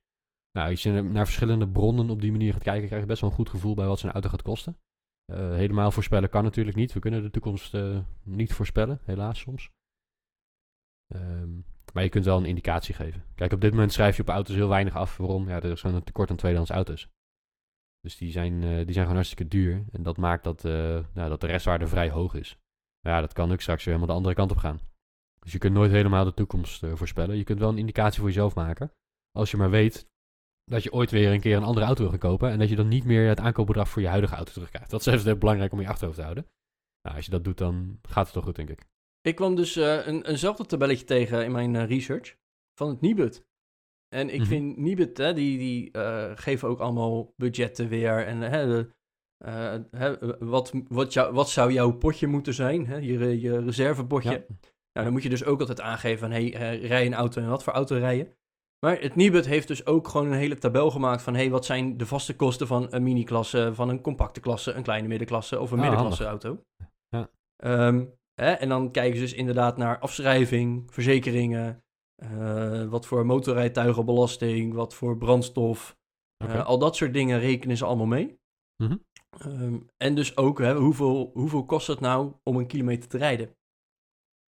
Nou, 0.53 0.71
als 0.71 0.83
je 0.83 1.03
naar 1.03 1.25
verschillende 1.25 1.69
bronnen 1.69 2.11
op 2.11 2.21
die 2.21 2.31
manier 2.31 2.53
gaat 2.53 2.62
kijken, 2.62 2.87
krijg 2.87 3.03
je 3.03 3.09
best 3.09 3.21
wel 3.21 3.31
een 3.31 3.37
goed 3.37 3.49
gevoel 3.49 3.75
bij 3.75 3.87
wat 3.87 3.99
zo'n 3.99 4.12
auto 4.12 4.29
gaat 4.29 4.43
kosten. 4.43 4.77
Helemaal 5.33 5.91
voorspellen 5.91 6.29
kan 6.29 6.45
natuurlijk 6.45 6.77
niet. 6.77 6.93
We 6.93 7.01
kunnen 7.01 7.23
de 7.23 7.31
toekomst 7.31 7.77
niet 8.23 8.53
voorspellen, 8.53 9.01
helaas 9.05 9.39
soms. 9.39 9.71
Ehm, 11.14 11.50
maar 11.92 12.02
je 12.02 12.09
kunt 12.09 12.25
wel 12.25 12.38
een 12.38 12.45
indicatie 12.45 12.95
geven. 12.95 13.25
Kijk, 13.35 13.52
op 13.52 13.61
dit 13.61 13.71
moment 13.71 13.92
schrijf 13.92 14.16
je 14.16 14.23
op 14.23 14.28
auto's 14.28 14.54
heel 14.54 14.69
weinig 14.69 14.97
af. 14.97 15.16
Waarom? 15.16 15.49
Ja, 15.49 15.57
er 15.57 15.71
is 15.71 15.81
gewoon 15.81 15.97
een 15.97 16.04
tekort 16.04 16.31
aan 16.31 16.37
tweedehands 16.37 16.71
auto's. 16.71 17.09
Dus 18.00 18.16
die 18.16 18.31
zijn, 18.31 18.62
eh, 18.62 18.69
die 18.69 18.92
zijn 18.92 18.95
gewoon 18.95 19.14
hartstikke 19.14 19.49
duur. 19.49 19.85
En 19.92 20.02
dat 20.02 20.16
maakt 20.16 20.45
dat, 20.45 20.64
eh, 20.64 20.73
nou, 21.14 21.28
dat 21.28 21.40
de 21.40 21.47
restwaarde 21.47 21.87
vrij 21.87 22.11
hoog 22.11 22.35
is. 22.35 22.59
Maar 23.00 23.12
ja, 23.12 23.21
dat 23.21 23.33
kan 23.33 23.52
ook 23.52 23.61
straks 23.61 23.85
weer 23.85 23.95
helemaal 23.95 24.14
de 24.14 24.21
andere 24.21 24.35
kant 24.35 24.50
op 24.50 24.57
gaan. 24.57 24.81
Dus 25.38 25.52
je 25.52 25.59
kunt 25.59 25.75
nooit 25.75 25.90
helemaal 25.90 26.25
de 26.25 26.35
toekomst 26.35 26.83
eh, 26.83 26.95
voorspellen. 26.95 27.37
Je 27.37 27.45
kunt 27.45 27.59
wel 27.59 27.69
een 27.69 27.78
indicatie 27.78 28.19
voor 28.21 28.28
jezelf 28.28 28.54
maken. 28.54 28.92
Als 29.31 29.50
je 29.50 29.57
maar 29.57 29.71
weet 29.71 30.11
dat 30.64 30.83
je 30.83 30.92
ooit 30.92 31.11
weer 31.11 31.33
een 31.33 31.40
keer 31.40 31.57
een 31.57 31.62
andere 31.62 31.87
auto 31.87 32.02
wil 32.02 32.11
gaan 32.11 32.19
kopen. 32.19 32.50
En 32.50 32.59
dat 32.59 32.69
je 32.69 32.76
dan 32.76 32.88
niet 32.88 33.04
meer 33.04 33.28
het 33.28 33.40
aankoopbedrag 33.40 33.88
voor 33.88 34.02
je 34.02 34.09
huidige 34.09 34.35
auto 34.35 34.52
terugkrijgt. 34.52 34.90
Dat 34.90 35.00
is 35.00 35.07
even 35.07 35.38
belangrijk 35.38 35.73
om 35.73 35.81
je 35.81 35.88
achterhoofd 35.88 36.19
te 36.19 36.25
houden. 36.25 36.47
Nou, 37.02 37.16
als 37.16 37.25
je 37.25 37.31
dat 37.31 37.45
doet, 37.45 37.59
dan 37.59 37.99
gaat 38.02 38.25
het 38.25 38.35
toch 38.35 38.45
goed, 38.45 38.57
denk 38.57 38.71
ik. 38.71 38.87
Ik 39.23 39.35
kwam 39.35 39.55
dus 39.55 39.76
eh, 39.76 40.07
een, 40.07 40.25
eenzelfde 40.25 40.67
tabelletje 40.67 41.05
tegen 41.05 41.45
in 41.45 41.52
mijn 41.52 41.76
eh, 41.76 41.87
research 41.88 42.37
van 42.75 42.88
het 42.88 43.00
Nibud. 43.00 43.45
En 44.09 44.29
ik 44.31 44.38
Mhm. 44.41 44.49
vind 44.49 44.76
Nibud, 44.76 45.17
hè, 45.19 45.33
die, 45.35 45.59
die 45.59 45.91
eh, 45.91 46.31
geven 46.35 46.69
ook 46.69 46.79
allemaal 46.81 47.33
budgetten 47.37 47.88
weer. 47.88 48.26
En 48.26 48.41
hè, 48.41 48.67
de- 48.67 48.91
hè, 49.91 50.37
wat, 50.38 50.73
wat, 50.88 51.12
jou, 51.12 51.33
wat 51.35 51.50
zou 51.50 51.73
jouw 51.73 51.93
potje 51.93 52.26
moeten 52.26 52.55
zijn? 52.55 52.87
Hè? 52.87 52.97
Je, 52.97 53.41
je 53.41 53.61
reservepotje. 53.64 54.31
Ja. 54.31 54.45
Nou, 54.93 55.05
dan 55.07 55.12
moet 55.12 55.23
je 55.23 55.29
dus 55.29 55.45
ook 55.45 55.61
altijd 55.61 55.81
aangeven 55.81 56.19
van, 56.19 56.31
hey, 56.31 56.79
rij 56.79 57.07
een 57.07 57.14
auto 57.14 57.41
en 57.43 57.49
wat 57.49 57.62
voor 57.62 57.73
auto 57.73 57.97
rij 57.97 58.17
je? 58.17 58.26
Maar 58.87 59.00
het 59.00 59.14
Nibud 59.17 59.47
heeft 59.47 59.69
dus 59.69 59.87
ook 59.87 60.09
gewoon 60.09 60.26
een 60.26 60.38
hele 60.38 60.59
tabel 60.59 60.91
gemaakt 60.91 61.23
van, 61.23 61.35
hey, 61.35 61.50
wat 61.50 61.64
zijn 61.64 61.97
de 61.97 62.07
vaste 62.07 62.37
kosten 62.37 62.67
van 62.67 62.87
een 62.91 63.02
mini-klasse, 63.02 63.71
van 63.75 63.88
een 63.88 64.00
compacte 64.00 64.41
klasse, 64.41 64.73
een 64.73 64.83
kleine 64.83 65.09
middenklasse 65.09 65.61
of 65.61 65.71
een 65.71 65.76
Ah, 65.79 65.83
middenklasse 65.85 66.25
auto? 66.25 66.64
Ja. 67.09 67.31
Ehm, 67.57 68.05
hè, 68.35 68.51
en 68.53 68.69
dan 68.69 68.91
kijken 68.91 69.15
ze 69.17 69.23
dus 69.23 69.33
inderdaad 69.35 69.77
naar 69.77 69.99
afschrijving, 69.99 70.93
verzekeringen, 70.93 71.85
eh, 72.15 72.85
wat 72.89 73.07
voor 73.07 73.27
motorrijtuigenbelasting, 73.27 74.75
wat 74.75 74.95
voor 74.95 75.19
brandstof, 75.19 75.97
eh, 76.37 76.65
al 76.67 76.79
dat 76.79 76.97
soort 76.97 77.12
dingen 77.12 77.41
rekenen 77.41 77.77
ze 77.77 77.85
allemaal 77.85 78.07
mee. 78.07 78.41
Mhm. 78.77 78.97
Ehm, 79.39 79.79
en 79.97 80.15
dus 80.15 80.37
ook, 80.37 80.59
hè, 80.59 80.75
hoeveel, 80.75 81.31
hoeveel 81.35 81.65
kost 81.65 81.87
het 81.87 82.01
nou 82.01 82.33
om 82.43 82.57
een 82.57 82.67
kilometer 82.67 83.09
te 83.09 83.19
rijden? 83.19 83.47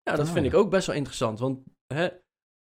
Ja, 0.04 0.16
dat 0.16 0.28
Ah, 0.28 0.34
vind 0.34 0.46
ik 0.46 0.54
ook 0.54 0.70
best 0.70 0.88
wel 0.88 0.96
interessant. 0.96 1.40
Want 1.40 1.60
hè, 1.88 2.10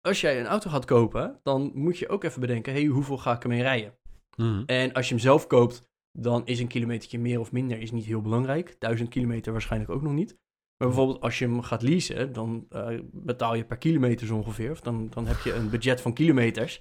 als 0.01 0.21
jij 0.21 0.39
een 0.39 0.45
auto 0.45 0.69
gaat 0.69 0.85
kopen, 0.85 1.39
dan 1.43 1.71
moet 1.73 1.97
je 1.97 2.09
ook 2.09 2.23
even 2.23 2.41
bedenken, 2.41 2.73
hey, 2.73 2.85
hoeveel 2.85 3.17
ga 3.17 3.33
ik 3.35 3.43
ermee 3.43 3.61
rijden? 3.61 3.97
Mhm. 4.35 4.63
En 4.65 4.93
als 4.93 5.07
je 5.07 5.13
hem 5.13 5.23
zelf 5.23 5.47
koopt, 5.47 5.89
dan 6.11 6.45
is 6.45 6.59
een 6.59 6.67
kilometertje 6.67 7.19
meer 7.19 7.39
of 7.39 7.51
minder 7.51 7.79
is 7.79 7.91
niet 7.91 8.05
heel 8.05 8.21
belangrijk. 8.21 8.75
Duizend 8.79 9.09
kilometer 9.09 9.51
waarschijnlijk 9.51 9.91
ook 9.91 10.01
nog 10.01 10.13
niet. 10.13 10.37
Maar 10.77 10.87
bijvoorbeeld 10.87 11.21
als 11.21 11.39
je 11.39 11.45
hem 11.45 11.61
gaat 11.61 11.81
leasen, 11.81 12.33
dan 12.33 12.65
eh, 12.69 12.99
betaal 13.11 13.55
je 13.55 13.65
per 13.65 13.77
kilometer 13.77 14.27
zo 14.27 14.35
ongeveer. 14.35 14.71
Of 14.71 14.81
dan, 14.81 15.09
dan 15.09 15.27
heb 15.27 15.37
je 15.39 15.53
een 15.53 15.69
budget 15.69 16.01
van 16.01 16.13
kilometers. 16.13 16.75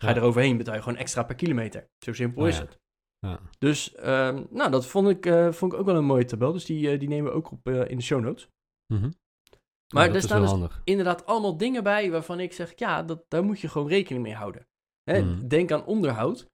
Ga 0.00 0.08
je 0.08 0.14
Ja. 0.14 0.20
eroverheen, 0.20 0.56
betaal 0.56 0.74
je 0.74 0.82
gewoon 0.82 0.98
extra 0.98 1.22
per 1.22 1.34
kilometer. 1.36 1.88
Zo 2.04 2.12
simpel 2.12 2.46
is 2.46 2.56
ja. 2.56 2.62
het. 2.62 2.78
Ja. 3.18 3.40
Dus 3.58 3.94
ehm, 3.94 4.44
nou, 4.50 4.70
dat 4.70 4.86
vond 4.86 5.08
ik, 5.08 5.26
eh, 5.26 5.52
vond 5.52 5.72
ik 5.72 5.78
ook 5.78 5.86
wel 5.86 5.96
een 5.96 6.04
mooie 6.04 6.24
tabel. 6.24 6.52
Dus 6.52 6.64
die, 6.64 6.90
eh, 6.90 6.98
die 6.98 7.08
nemen 7.08 7.30
we 7.30 7.36
ook 7.36 7.50
op 7.50 7.68
in 7.68 7.96
de 7.96 8.02
show 8.02 8.20
notes. 8.20 8.48
Mhm. 8.94 9.10
Maar 9.94 10.14
er 10.14 10.22
staan 10.22 10.40
dus 10.40 10.50
handig. 10.50 10.80
inderdaad 10.84 11.26
allemaal 11.26 11.56
dingen 11.56 11.82
bij 11.82 12.10
waarvan 12.10 12.40
ik 12.40 12.52
zeg, 12.52 12.72
ja, 12.76 13.02
dat, 13.02 13.24
daar 13.28 13.44
moet 13.44 13.60
je 13.60 13.68
gewoon 13.68 13.88
rekening 13.88 14.22
mee 14.24 14.34
houden. 14.34 14.66
Hè, 15.10 15.22
Mhm. 15.22 15.48
Denk 15.48 15.72
aan 15.72 15.84
onderhoud. 15.84 16.50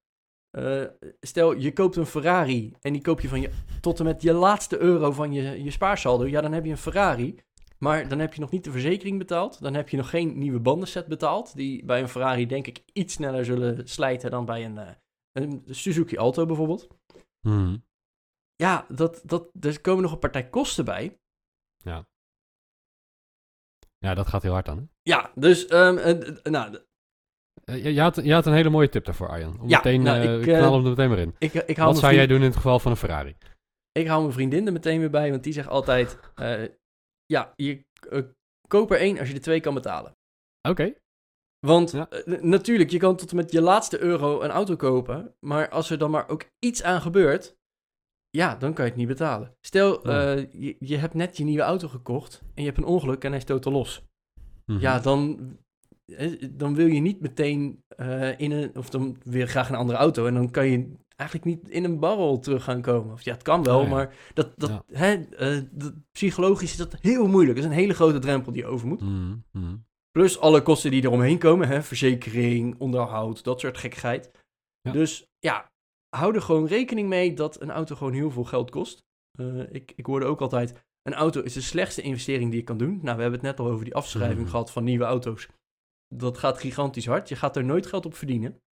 Eh, 0.58 1.12
stel, 1.20 1.52
je 1.52 1.72
koopt 1.72 1.96
een 1.96 2.06
Ferrari 2.06 2.76
en 2.80 2.92
die 2.92 3.02
koop 3.02 3.20
je 3.20 3.28
van 3.28 3.40
je, 3.40 3.50
tot 3.80 3.98
en 3.98 4.04
met 4.04 4.22
je 4.22 4.32
laatste 4.32 4.78
euro 4.78 5.12
van 5.12 5.32
je, 5.32 5.62
je 5.62 5.70
spaarsaldo. 5.70 6.26
Ja, 6.26 6.40
dan 6.40 6.52
heb 6.52 6.64
je 6.64 6.70
een 6.70 6.78
Ferrari. 6.78 7.38
Maar 7.78 8.08
dan 8.08 8.18
heb 8.18 8.34
je 8.34 8.40
nog 8.40 8.50
niet 8.50 8.64
de 8.64 8.70
verzekering 8.70 9.18
betaald. 9.18 9.60
Dan 9.62 9.74
heb 9.74 9.88
je 9.88 9.96
nog 9.96 10.10
geen 10.10 10.38
nieuwe 10.38 10.60
bandenset 10.60 11.06
betaald. 11.06 11.54
Die 11.54 11.84
bij 11.84 12.00
een 12.00 12.08
Ferrari 12.08 12.46
denk 12.46 12.66
ik 12.66 12.82
iets 12.92 13.14
sneller 13.14 13.44
zullen 13.44 13.88
slijten 13.88 14.30
dan 14.30 14.44
bij 14.44 14.64
een, 14.64 14.78
eh, 14.78 14.90
een 15.32 15.62
Suzuki 15.66 16.16
Alto 16.16 16.46
bijvoorbeeld. 16.46 16.88
Mhm. 17.40 17.76
Ja, 18.54 18.86
dat, 18.88 19.22
dat, 19.24 19.50
er 19.60 19.80
komen 19.80 20.02
nog 20.02 20.12
een 20.12 20.18
partij 20.18 20.48
kosten 20.48 20.84
bij. 20.84 21.18
Ja, 23.98 24.14
dat 24.14 24.26
gaat 24.26 24.42
heel 24.42 24.52
hard 24.52 24.66
dan. 24.66 24.78
Hè? 24.78 24.84
Ja, 25.02 25.32
dus 25.34 25.66
ehm, 25.66 25.96
eh, 25.96 26.42
nou, 26.42 26.78
je, 27.76 27.94
je 27.94 28.00
had, 28.00 28.20
je 28.24 28.32
had 28.32 28.46
een 28.46 28.52
hele 28.52 28.70
mooie 28.70 28.88
tip 28.88 29.04
daarvoor, 29.04 29.28
Arjan. 29.28 29.60
Om 29.60 29.68
Ja, 29.68 29.76
meteen, 29.76 30.02
nou, 30.02 30.18
eh, 30.18 30.34
ik, 30.36 30.42
knal 30.42 30.54
eh, 30.62 30.72
hem 30.72 30.82
er 30.84 30.88
meteen 30.90 31.08
maar 31.08 31.18
in. 31.18 31.34
ik, 31.38 31.52
ik 31.54 31.76
hou 31.76 31.90
Wat 31.92 31.98
zou 32.00 32.14
jij 32.14 32.26
doen 32.26 32.38
in 32.40 32.44
het 32.44 32.56
geval 32.56 32.78
van 32.78 32.90
een 32.90 32.96
Ferrari? 32.96 33.36
Ik 33.92 34.06
hou 34.06 34.20
mijn 34.22 34.32
vriendin 34.32 34.66
er 34.66 34.72
meteen 34.72 34.98
weer 35.00 35.10
bij, 35.10 35.30
want 35.30 35.42
die 35.44 35.52
zegt 35.52 35.68
altijd: 35.68 36.18
eh, 36.34 36.62
Ja, 37.26 37.52
je 37.56 37.84
eh, 38.10 38.22
koop 38.68 38.90
er 38.90 38.98
één 38.98 39.18
als 39.18 39.28
je 39.28 39.34
er 39.34 39.40
twee 39.40 39.60
kan 39.60 39.74
betalen. 39.74 40.16
Oké. 40.68 40.94
Want 41.66 41.90
Ja. 41.90 42.08
eh, 42.08 42.40
natuurlijk, 42.42 42.90
je 42.90 42.98
kan 42.98 43.16
tot 43.16 43.30
en 43.30 43.36
met 43.36 43.52
je 43.52 43.60
laatste 43.62 43.98
euro 44.00 44.40
een 44.40 44.50
auto 44.50 44.76
kopen, 44.76 45.34
maar 45.40 45.68
als 45.68 45.90
er 45.90 45.98
dan 45.98 46.10
maar 46.10 46.28
ook 46.28 46.44
iets 46.58 46.82
aan 46.82 47.00
gebeurt, 47.00 47.56
ja, 48.30 48.56
dan 48.56 48.72
kan 48.74 48.84
je 48.84 48.90
het 48.90 48.98
niet 49.00 49.08
betalen. 49.08 49.56
Stel, 49.60 50.08
Ja. 50.08 50.34
eh, 50.34 50.46
je, 50.52 50.76
je 50.78 50.96
hebt 50.96 51.14
net 51.14 51.36
je 51.36 51.44
nieuwe 51.44 51.62
auto 51.62 51.88
gekocht 51.88 52.40
en 52.54 52.62
je 52.62 52.68
hebt 52.68 52.78
een 52.78 52.84
ongeluk 52.84 53.24
en 53.24 53.28
hij 53.30 53.38
is 53.38 53.44
totaal 53.44 53.72
los. 53.72 54.02
Mhm. 54.66 54.80
Ja, 54.80 54.98
dan, 54.98 55.38
eh, 55.40 55.46
dan 56.50 56.74
wil 56.74 56.86
je 56.86 57.00
niet 57.00 57.20
meteen 57.20 57.82
eh, 57.88 58.38
in 58.38 58.50
een, 58.50 58.76
of 58.76 58.90
dan 58.90 59.16
wil 59.24 59.38
je 59.40 59.46
graag 59.46 59.68
een 59.68 59.74
andere 59.74 59.98
auto 59.98 60.26
en 60.26 60.34
dan 60.34 60.50
kan 60.50 60.66
je 60.70 60.92
eigenlijk 61.16 61.50
niet 61.50 61.68
in 61.68 61.84
een 61.84 61.98
barrel 61.98 62.38
terug 62.38 62.64
gaan 62.64 62.80
komen. 62.82 63.12
Of 63.12 63.22
ja, 63.22 63.32
het 63.32 63.42
kan 63.42 63.62
wel, 63.62 63.78
Oh 63.78 63.84
ja. 63.84 63.90
maar 63.90 64.14
dat, 64.34 64.52
dat, 64.56 64.70
Ja. 64.70 64.82
hè, 64.92 65.14
eh, 65.14 65.62
dat, 65.70 65.92
psychologisch 66.12 66.70
is 66.70 66.76
dat 66.76 66.96
heel 67.00 67.26
moeilijk. 67.28 67.56
Dat 67.56 67.64
is 67.64 67.70
een 67.70 67.78
hele 67.78 67.94
grote 67.94 68.18
drempel 68.18 68.52
die 68.52 68.62
je 68.62 68.68
over 68.68 68.86
moet. 68.88 69.00
Mhm, 69.00 69.34
mhm. 69.52 69.76
Plus 70.10 70.38
alle 70.38 70.62
kosten 70.62 70.90
die 70.90 71.02
eromheen 71.04 71.38
komen, 71.38 71.68
hè, 71.68 71.82
verzekering, 71.82 72.78
onderhoud, 72.78 73.44
dat 73.44 73.60
soort 73.60 73.78
gekkigheid. 73.78 74.30
Ja. 74.80 74.92
Dus 74.92 75.26
ja, 75.38 75.70
hou 76.16 76.34
er 76.34 76.42
gewoon 76.42 76.66
rekening 76.66 77.08
mee 77.08 77.34
dat 77.34 77.60
een 77.60 77.70
auto 77.70 77.96
gewoon 77.96 78.12
heel 78.12 78.30
veel 78.30 78.44
geld 78.44 78.70
kost. 78.70 79.04
Eh, 79.38 79.60
ik, 79.74 79.92
ik 79.96 80.06
hoorde 80.06 80.26
ook 80.26 80.40
altijd, 80.40 80.74
een 81.02 81.14
auto 81.14 81.40
is 81.42 81.52
de 81.52 81.60
slechtste 81.60 82.02
investering 82.02 82.50
die 82.50 82.58
je 82.60 82.64
kan 82.64 82.78
doen. 82.78 82.90
Nou, 83.02 83.16
we 83.16 83.22
hebben 83.22 83.40
het 83.40 83.42
net 83.42 83.60
al 83.60 83.66
over 83.72 83.84
die 83.84 83.94
afschrijving 83.94 84.40
Mhm. 84.40 84.50
gehad 84.50 84.70
van 84.70 84.84
nieuwe 84.84 85.04
auto's. 85.04 85.48
Dat 86.14 86.38
gaat 86.38 86.58
gigantisch 86.58 87.06
hard. 87.06 87.28
Je 87.28 87.36
gaat 87.36 87.56
er 87.56 87.64
nooit 87.64 87.86
geld 87.86 88.06
op 88.06 88.14
verdienen. 88.14 88.62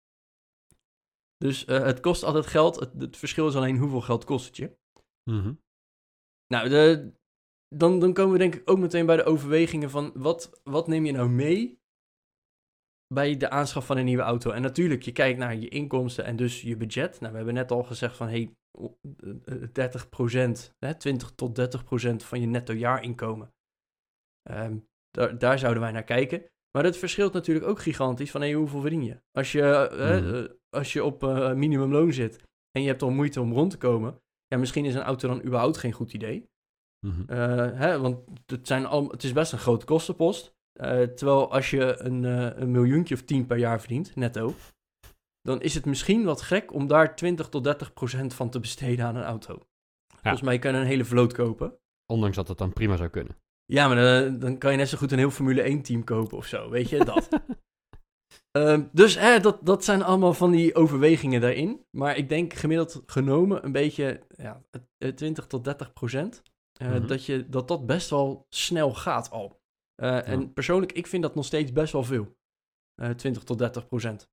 Dus 1.37 1.65
eh, 1.65 1.83
het 1.83 2.01
kost 2.01 2.23
altijd 2.23 2.47
geld. 2.47 2.81
Het, 2.81 2.93
het 2.99 3.17
verschil 3.17 3.49
is 3.49 3.57
alleen 3.57 3.77
hoeveel 3.77 4.01
geld 4.01 4.25
kost 4.25 4.47
het 4.47 4.57
je. 4.57 4.77
Mhm. 5.31 5.55
Nou, 6.47 6.69
de, 6.69 7.13
dan, 7.69 7.99
dan 7.99 8.13
komen 8.13 8.33
we 8.33 8.39
denk 8.39 8.55
ik 8.55 8.71
ook 8.71 8.79
meteen 8.79 9.07
bij 9.07 9.17
de 9.17 9.25
overwegingen 9.25 9.91
van 9.91 10.13
wat, 10.15 10.61
wat 10.65 10.89
neem 10.89 11.07
je 11.07 11.13
nou 11.13 11.29
mee 11.29 11.81
bij 13.15 13.37
de 13.37 13.51
aanschaf 13.51 13.87
van 13.87 13.97
een 13.97 14.05
nieuwe 14.05 14.23
auto? 14.23 14.51
En 14.51 14.63
natuurlijk, 14.63 15.03
je 15.03 15.13
kijkt 15.13 15.39
naar 15.39 15.57
je 15.57 15.69
inkomsten 15.69 16.25
en 16.25 16.37
dus 16.37 16.63
je 16.63 16.77
budget. 16.77 17.21
Nou, 17.21 17.31
we 17.31 17.37
hebben 17.37 17.55
net 17.55 17.71
al 17.71 17.83
gezegd 17.83 18.17
van 18.17 18.29
hey, 18.29 18.57
o- 18.79 18.99
eh, 19.21 19.63
eh, 19.63 19.69
30%, 19.73 20.75
hè, 20.79 20.95
20 20.95 21.31
tot 21.35 21.55
30% 21.55 22.25
van 22.25 22.41
je 22.41 22.47
netto 22.47 22.73
jaarinkomen. 22.73 23.55
Ehm, 24.43 24.79
daar, 25.11 25.39
daar 25.39 25.59
zouden 25.59 25.83
wij 25.83 25.93
naar 25.93 26.05
kijken. 26.05 26.51
Maar 26.77 26.85
dat 26.85 26.97
verschilt 26.97 27.33
natuurlijk 27.33 27.67
ook 27.67 27.81
gigantisch 27.81 28.31
van 28.31 28.41
hey, 28.41 28.53
hoeveel 28.53 28.81
verdien 28.81 29.05
je? 29.05 29.21
Als 29.33 29.53
je, 29.53 29.63
eh, 29.63 30.21
Mhm. 30.21 30.35
eh, 30.35 30.45
als 30.71 30.93
je 30.93 31.05
op 31.05 31.23
eh, 31.25 31.53
minimumloon 31.53 32.13
zit 32.13 32.43
en 32.71 32.83
je 32.83 32.89
hebt 32.89 33.03
al 33.03 33.11
moeite 33.11 33.41
om 33.41 33.53
rond 33.53 33.71
te 33.71 33.77
komen, 33.77 34.21
ja, 34.47 34.57
misschien 34.57 34.85
is 34.85 34.95
een 34.95 35.03
auto 35.03 35.29
dan 35.29 35.43
überhaupt 35.45 35.77
geen 35.77 35.93
goed 35.93 36.13
idee. 36.13 36.49
Mhm. 37.07 37.33
Hè, 37.77 38.01
want 38.01 38.19
het, 38.47 38.67
zijn 38.67 38.87
al, 38.87 39.09
het 39.11 39.23
is 39.23 39.33
best 39.33 39.53
een 39.53 39.59
grote 39.59 39.85
kostenpost. 39.85 40.55
Terwijl 41.15 41.53
als 41.53 41.71
je 41.71 42.01
een, 42.01 42.23
een 42.63 42.71
miljoentje 42.71 43.15
of 43.15 43.23
tien 43.23 43.47
per 43.47 43.57
jaar 43.59 43.81
verdient, 43.81 44.17
netto, 44.17 44.55
dan 45.43 45.61
is 45.63 45.75
het 45.75 45.85
misschien 45.85 46.25
wat 46.25 46.43
gek 46.43 46.73
om 46.73 46.87
daar 46.87 47.17
20 47.17 47.49
tot 47.49 47.65
30 47.65 47.93
procent 47.93 48.35
van 48.35 48.51
te 48.51 48.61
besteden 48.61 49.05
aan 49.05 49.17
een 49.17 49.23
auto. 49.25 49.63
Volgens 50.23 50.43
mij 50.43 50.59
kan 50.59 50.73
je 50.75 50.79
een 50.79 50.87
hele 50.87 51.05
vloot 51.05 51.33
kopen. 51.33 51.79
Ondanks 52.07 52.37
dat 52.37 52.49
het 52.49 52.59
dan 52.59 52.73
prima 52.73 52.97
zou 52.97 53.09
kunnen. 53.09 53.37
Ja, 53.67 53.89
maar 53.89 53.97
dan, 53.97 54.39
dan 54.39 54.59
kan 54.59 54.71
je 54.71 54.77
net 54.77 54.89
zo 54.89 54.99
goed 54.99 55.13
een 55.13 55.19
heel 55.19 55.31
Formule 55.31 55.63
1 55.63 55.83
team 55.83 56.05
kopen 56.05 56.37
of 56.37 56.47
zo, 56.47 56.71
weet 56.71 56.89
je, 56.89 57.05
dat. 57.05 57.29
Ehm, 58.51 58.85
dus 58.93 59.19
hè, 59.19 59.41
dat, 59.41 59.67
dat 59.67 59.85
zijn 59.85 60.03
allemaal 60.03 60.35
van 60.35 60.51
die 60.51 60.75
overwegingen 60.75 61.41
daarin. 61.41 61.87
Maar 61.91 62.17
ik 62.17 62.29
denk 62.29 62.53
gemiddeld 62.55 63.03
genomen 63.07 63.65
een 63.65 63.73
beetje 63.73 64.27
ja, 64.37 64.63
eh, 64.99 65.11
20 65.13 65.47
tot 65.47 65.65
30 65.65 65.93
procent. 65.93 66.43
eh, 66.73 66.89
Mhm. 66.89 67.07
dat, 67.07 67.25
je, 67.27 67.49
dat 67.49 67.69
dat 67.69 67.87
best 67.87 68.11
wel 68.11 68.47
snel 68.49 68.95
gaat 68.95 69.31
al. 69.31 69.61
Eh, 69.95 70.29
En 70.29 70.53
persoonlijk, 70.53 70.93
ik 70.93 71.07
vind 71.07 71.23
dat 71.23 71.35
nog 71.35 71.45
steeds 71.45 71.73
best 71.73 71.93
wel 71.93 72.03
veel. 72.05 72.37
Eh 72.95 73.11
20 73.11 73.43
tot 73.45 73.59
30 73.59 73.87
procent. 73.87 74.31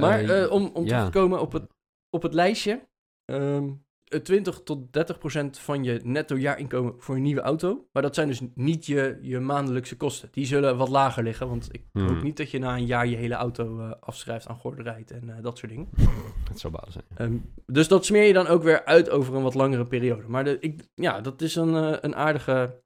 Maar 0.00 0.20
Eh, 0.20 0.42
eh, 0.42 0.50
om, 0.50 0.66
om 0.74 0.84
ja. 0.84 0.88
terug 0.88 1.04
te 1.04 1.18
komen 1.18 1.40
op 1.40 1.52
het, 1.52 1.70
op 2.10 2.22
het 2.22 2.34
lijstje. 2.34 2.88
ehm, 3.24 3.64
eh, 3.64 3.72
20 4.22 4.60
tot 4.62 4.92
30 4.92 5.18
procent 5.18 5.58
van 5.58 5.84
je 5.84 6.00
netto 6.04 6.36
jaarinkomen 6.36 6.94
voor 6.98 7.14
een 7.14 7.22
nieuwe 7.22 7.40
auto. 7.40 7.88
Maar 7.92 8.02
dat 8.02 8.14
zijn 8.14 8.28
dus 8.28 8.40
niet 8.54 8.86
je, 8.86 9.18
je 9.22 9.40
maandelijkse 9.40 9.96
kosten. 9.96 10.28
Die 10.32 10.46
zullen 10.46 10.76
wat 10.76 10.88
lager 10.88 11.22
liggen. 11.22 11.48
Want 11.48 11.68
ik 11.72 11.82
Hmm. 11.92 12.08
hoop 12.08 12.22
niet 12.22 12.36
dat 12.36 12.50
je 12.50 12.58
na 12.58 12.76
een 12.76 12.86
jaar 12.86 13.06
je 13.06 13.16
hele 13.16 13.34
auto 13.34 13.80
eh, 13.80 13.90
afschrijft 14.00 14.48
aan 14.48 14.56
gorderheid 14.56 15.10
en 15.10 15.36
eh, 15.36 15.42
dat 15.42 15.58
soort 15.58 15.72
dingen. 15.72 15.88
Het 16.48 16.60
zou 16.60 16.72
balen 16.72 16.92
zijn. 16.92 17.04
Ehm, 17.16 17.36
dus 17.66 17.88
dat 17.88 18.04
smeer 18.04 18.26
je 18.26 18.32
dan 18.32 18.46
ook 18.46 18.62
weer 18.62 18.84
uit 18.84 19.10
over 19.10 19.34
een 19.34 19.42
wat 19.42 19.54
langere 19.54 19.86
periode. 19.86 20.28
Maar 20.28 20.44
de, 20.44 20.56
ik, 20.60 20.88
ja, 20.94 21.20
dat 21.20 21.42
is 21.42 21.54
een, 21.54 21.74
eh, 21.74 21.98
een 22.00 22.16
aardige 22.16 22.82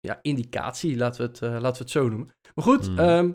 ja, 0.00 0.18
indicatie, 0.22 0.96
laten 0.96 1.20
we, 1.22 1.26
het, 1.28 1.42
eh, 1.42 1.50
laten 1.50 1.72
we 1.72 1.78
het 1.78 1.90
zo 1.90 2.08
noemen. 2.08 2.34
Maar 2.54 2.64
goed, 2.64 2.86
Hmm. 2.86 2.98
ehm, 2.98 3.32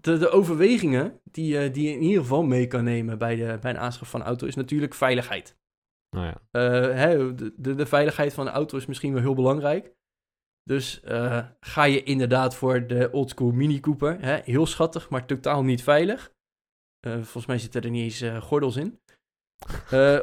de, 0.00 0.18
de 0.18 0.28
overwegingen 0.30 1.20
die, 1.24 1.58
eh, 1.58 1.72
die 1.72 1.88
je 1.88 1.94
in 1.94 2.02
ieder 2.02 2.22
geval 2.22 2.42
mee 2.42 2.66
kan 2.66 2.84
nemen 2.84 3.18
bij, 3.18 3.36
de, 3.36 3.58
bij 3.60 3.70
een 3.70 3.78
aanschaf 3.78 4.10
van 4.10 4.20
een 4.20 4.26
auto 4.26 4.46
is 4.46 4.54
natuurlijk 4.54 4.94
veiligheid. 4.94 5.56
Nou 6.10 6.26
ja. 6.26 6.40
Eh, 6.50 6.94
hè, 6.94 7.34
de, 7.34 7.52
de, 7.56 7.74
de 7.74 7.86
veiligheid 7.86 8.34
van 8.34 8.44
de 8.44 8.50
auto 8.50 8.76
is 8.76 8.86
misschien 8.86 9.12
wel 9.12 9.22
heel 9.22 9.34
belangrijk. 9.34 9.96
Dus 10.62 11.00
eh, 11.00 11.46
ga 11.60 11.84
je 11.84 12.02
inderdaad 12.02 12.54
voor 12.54 12.86
de 12.86 13.10
oldschool 13.12 13.50
Mini 13.50 13.80
Cooper. 13.80 14.20
Hè? 14.20 14.40
Heel 14.44 14.66
schattig, 14.66 15.10
maar 15.10 15.26
totaal 15.26 15.62
niet 15.62 15.82
veilig. 15.82 16.32
Eh, 17.00 17.12
volgens 17.12 17.46
mij 17.46 17.58
zitten 17.58 17.82
er 17.82 17.90
niet 17.90 18.22
eens 18.22 18.44
gordels 18.44 18.76
in. 18.76 19.00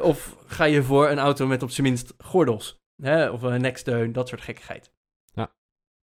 Of 0.02 0.44
ga 0.46 0.64
je 0.64 0.82
voor 0.82 1.08
een 1.08 1.18
auto 1.18 1.46
met 1.46 1.62
op 1.62 1.70
zijn 1.70 1.86
minst 1.86 2.14
gordels. 2.18 2.80
Hè? 3.02 3.30
Of 3.30 3.42
een 3.42 3.60
neksteun, 3.60 4.12
dat 4.12 4.28
soort 4.28 4.40
gekkigheid. 4.40 4.92
Ja. 5.32 5.54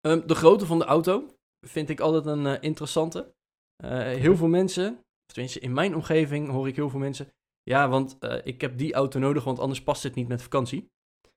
Ehm, 0.00 0.26
de 0.26 0.34
grootte 0.34 0.66
van 0.66 0.78
de 0.78 0.84
auto 0.84 1.36
vind 1.66 1.88
ik 1.88 2.00
altijd 2.00 2.26
een 2.26 2.60
interessante. 2.60 3.34
Heel 3.84 4.36
veel 4.36 4.48
mensen, 4.48 5.04
tenminste 5.26 5.60
in 5.60 5.72
mijn 5.72 5.94
omgeving 5.94 6.50
hoor 6.50 6.68
ik 6.68 6.76
heel 6.76 6.90
veel 6.90 6.98
mensen... 6.98 7.32
Ja, 7.62 7.88
want 7.88 8.16
eh, 8.18 8.38
ik 8.44 8.60
heb 8.60 8.78
die 8.78 8.94
auto 8.94 9.18
nodig, 9.18 9.44
want 9.44 9.58
anders 9.58 9.82
past 9.82 10.02
het 10.02 10.14
niet 10.14 10.28
met 10.28 10.42
vakantie. 10.42 10.90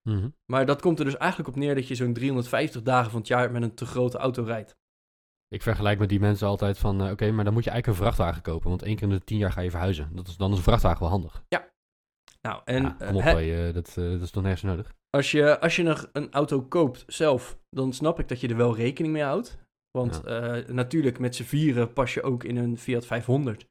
Mhm. 0.09 0.29
Maar 0.45 0.65
dat 0.65 0.81
komt 0.81 0.99
er 0.99 1.05
dus 1.05 1.17
eigenlijk 1.17 1.49
op 1.49 1.55
neer 1.55 1.75
dat 1.75 1.87
je 1.87 1.95
zo'n 1.95 2.13
350 2.13 2.81
dagen 2.81 3.11
van 3.11 3.19
het 3.19 3.27
jaar 3.27 3.51
met 3.51 3.61
een 3.61 3.75
te 3.75 3.85
grote 3.85 4.17
auto 4.17 4.43
rijdt. 4.43 4.77
Ik 5.47 5.61
vergelijk 5.61 5.99
met 5.99 6.09
die 6.09 6.19
mensen 6.19 6.47
altijd 6.47 6.77
van, 6.77 7.01
eh, 7.01 7.11
oké, 7.11 7.31
maar 7.31 7.43
dan 7.43 7.53
moet 7.53 7.63
je 7.63 7.69
eigenlijk 7.69 7.99
een 7.99 8.05
vrachtwagen 8.05 8.41
kopen. 8.41 8.69
Want 8.69 8.83
één 8.83 8.95
keer 8.95 9.07
in 9.07 9.13
de 9.13 9.23
tien 9.23 9.37
jaar 9.37 9.51
ga 9.51 9.61
je 9.61 9.69
verhuizen. 9.69 10.09
Dat 10.15 10.27
is, 10.27 10.37
dan 10.37 10.51
is 10.51 10.57
een 10.57 10.63
vrachtwagen 10.63 10.99
wel 10.99 11.09
handig. 11.09 11.43
Nou, 12.41 12.61
en 12.65 12.83
ja, 12.83 12.95
eh, 12.99 13.07
kom 13.07 13.15
op, 13.15 13.23
hè, 13.23 13.73
dat, 13.73 13.93
dat 13.95 14.21
is 14.21 14.31
toch 14.31 14.43
nergens 14.43 14.61
nodig? 14.61 14.93
als, 15.09 15.31
je, 15.31 15.59
als 15.59 15.75
je 15.75 15.83
nog 15.83 16.09
een 16.11 16.31
auto 16.31 16.61
koopt 16.61 17.03
zelf, 17.07 17.59
dan 17.69 17.93
snap 17.93 18.19
ik 18.19 18.27
dat 18.27 18.41
je 18.41 18.47
er 18.47 18.57
wel 18.57 18.75
rekening 18.75 19.13
mee 19.13 19.23
houdt. 19.23 19.57
Want 19.91 20.23
natuurlijk, 20.67 21.19
met 21.19 21.35
z'n 21.35 21.43
vieren 21.43 21.93
pas 21.93 22.13
je 22.13 22.23
ook 22.23 22.43
in 22.43 22.57
een 22.57 22.77
Fiat 22.77 23.05
500. 23.05 23.67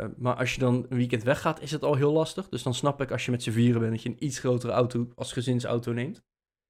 Eh, 0.00 0.06
maar 0.16 0.34
als 0.34 0.54
je 0.54 0.60
dan 0.60 0.86
een 0.88 0.96
weekend 0.96 1.22
weggaat, 1.22 1.60
is 1.60 1.70
het 1.70 1.82
al 1.82 1.94
heel 1.94 2.12
lastig. 2.12 2.48
Dus 2.48 2.62
dan 2.62 2.74
snap 2.74 3.00
ik 3.00 3.10
als 3.10 3.24
je 3.24 3.30
met 3.30 3.42
z'n 3.42 3.50
vieren 3.50 3.80
bent, 3.80 3.92
dat 3.92 4.02
je 4.02 4.08
een 4.08 4.24
iets 4.24 4.38
grotere 4.38 4.72
auto 4.72 5.08
als 5.14 5.32
gezinsauto 5.32 5.92
neemt. 5.92 6.24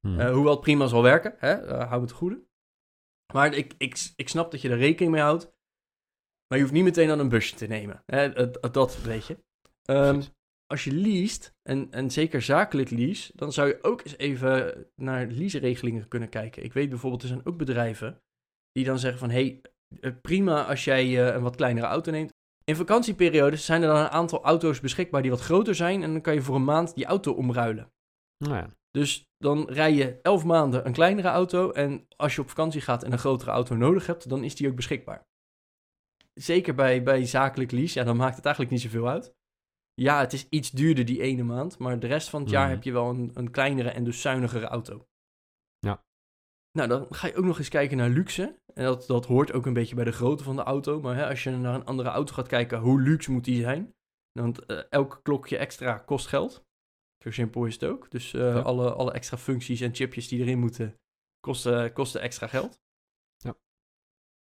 Mhm. 0.06 0.20
Eh, 0.20 0.32
hoewel 0.32 0.52
het 0.52 0.60
prima 0.60 0.86
zal 0.86 1.02
werken, 1.02 1.34
hè? 1.38 1.52
eh, 1.52 1.88
hou 1.88 2.02
het 2.02 2.10
goede. 2.10 2.44
Maar 3.32 3.54
ik, 3.54 3.74
ik, 3.78 4.12
ik 4.16 4.28
snap 4.28 4.50
dat 4.50 4.60
je 4.60 4.68
er 4.68 4.76
rekening 4.76 5.12
mee 5.12 5.22
houdt. 5.22 5.44
Maar 6.48 6.58
je 6.58 6.60
hoeft 6.60 6.72
niet 6.72 6.84
meteen 6.84 7.10
aan 7.10 7.18
een 7.18 7.28
busje 7.28 7.54
te 7.56 7.66
nemen. 7.66 8.02
Hè? 8.06 8.32
Dat, 8.70 9.02
weet 9.02 9.26
je. 9.26 9.38
Ehm, 9.82 10.22
als 10.66 10.84
je 10.84 10.92
leest, 10.92 11.54
en, 11.62 11.90
en 11.90 12.10
zeker 12.10 12.42
zakelijk 12.42 12.90
lease, 12.90 13.32
dan 13.34 13.52
zou 13.52 13.68
je 13.68 13.82
ook 13.82 14.04
eens 14.04 14.16
even 14.16 14.86
naar 14.96 15.26
leaseregelingen 15.26 16.08
kunnen 16.08 16.28
kijken. 16.28 16.64
Ik 16.64 16.72
weet 16.72 16.88
bijvoorbeeld, 16.88 17.22
er 17.22 17.28
zijn 17.28 17.46
ook 17.46 17.56
bedrijven 17.56 18.22
die 18.72 18.84
dan 18.84 18.98
zeggen 18.98 19.18
van... 19.18 19.30
hey, 19.30 19.60
prima 20.22 20.64
als 20.64 20.84
jij 20.84 21.34
een 21.34 21.42
wat 21.42 21.56
kleinere 21.56 21.86
auto 21.86 22.10
neemt. 22.10 22.33
In 22.64 22.76
vakantieperiodes 22.76 23.64
zijn 23.64 23.82
er 23.82 23.88
dan 23.88 23.96
een 23.96 24.08
aantal 24.08 24.42
auto's 24.42 24.80
beschikbaar 24.80 25.22
die 25.22 25.30
wat 25.30 25.40
groter 25.40 25.74
zijn... 25.74 26.02
en 26.02 26.12
dan 26.12 26.20
kan 26.20 26.34
je 26.34 26.42
voor 26.42 26.54
een 26.54 26.64
maand 26.64 26.94
die 26.94 27.04
auto 27.04 27.32
omruilen. 27.32 27.92
Nou 28.38 28.54
ja, 28.56 28.68
Dus 28.90 29.28
dan 29.38 29.68
rij 29.68 29.92
je 29.92 30.18
elf 30.22 30.44
maanden 30.44 30.86
een 30.86 30.92
kleinere 30.92 31.28
auto. 31.28 31.70
En 31.70 32.06
als 32.16 32.34
je 32.34 32.40
op 32.40 32.48
vakantie 32.48 32.80
gaat 32.80 33.02
en 33.02 33.12
een 33.12 33.18
grotere 33.18 33.50
auto 33.50 33.74
nodig 33.76 34.06
hebt, 34.06 34.28
dan 34.28 34.44
is 34.44 34.54
die 34.54 34.68
ook 34.68 34.76
beschikbaar. 34.76 35.26
Zeker 36.34 36.74
bij, 36.74 37.02
bij 37.02 37.26
zakelijk 37.26 37.70
lease, 37.70 37.98
ja, 37.98 38.04
dan 38.04 38.16
maakt 38.16 38.36
het 38.36 38.44
eigenlijk 38.44 38.74
niet 38.74 38.84
zoveel 38.84 39.08
uit. 39.08 39.34
Ja, 39.94 40.20
het 40.20 40.32
is 40.32 40.48
iets 40.48 40.70
duurder 40.70 41.04
die 41.04 41.22
ene 41.22 41.42
maand, 41.42 41.78
maar 41.78 41.98
de 41.98 42.06
rest 42.06 42.28
van 42.30 42.40
het 42.40 42.50
jaar 42.50 42.64
Mhm. 42.64 42.74
heb 42.74 42.82
je 42.82 42.92
wel 42.92 43.08
een, 43.08 43.30
een 43.34 43.50
kleinere 43.50 43.90
en 43.90 44.04
dus 44.04 44.20
zuinigere 44.20 44.66
auto. 44.66 45.06
Nou, 46.78 46.88
dan 46.88 47.06
ga 47.10 47.26
je 47.26 47.36
ook 47.36 47.44
nog 47.44 47.58
eens 47.58 47.68
kijken 47.68 47.96
naar 47.96 48.08
luxe. 48.08 48.58
En 48.74 48.84
dat, 48.84 49.06
dat 49.06 49.26
hoort 49.26 49.52
ook 49.52 49.66
een 49.66 49.72
beetje 49.72 49.94
bij 49.94 50.04
de 50.04 50.12
grootte 50.12 50.44
van 50.44 50.56
de 50.56 50.62
auto. 50.62 51.00
Maar 51.00 51.16
hè, 51.16 51.28
als 51.28 51.42
je 51.42 51.50
naar 51.50 51.74
een 51.74 51.84
andere 51.84 52.08
auto 52.08 52.34
gaat 52.34 52.48
kijken, 52.48 52.78
hoe 52.78 53.00
luxe 53.00 53.30
moet 53.32 53.44
die 53.44 53.62
zijn? 53.62 53.94
Want 54.32 54.66
eh, 54.66 54.78
elk 54.90 55.20
klokje 55.22 55.56
extra 55.56 55.98
kost 55.98 56.26
geld. 56.26 56.64
Zo 57.24 57.30
simpel 57.30 57.64
is 57.64 57.74
het 57.74 57.84
ook. 57.84 58.10
Dus 58.10 58.32
eh, 58.34 58.40
Ja. 58.40 58.60
alle, 58.60 58.92
alle 58.94 59.12
extra 59.12 59.36
functies 59.36 59.80
en 59.80 59.94
chipjes 59.94 60.28
die 60.28 60.40
erin 60.40 60.58
moeten, 60.58 61.00
kosten, 61.40 61.92
kosten 61.92 62.20
extra 62.20 62.46
geld. 62.46 62.80
Ja. 63.36 63.54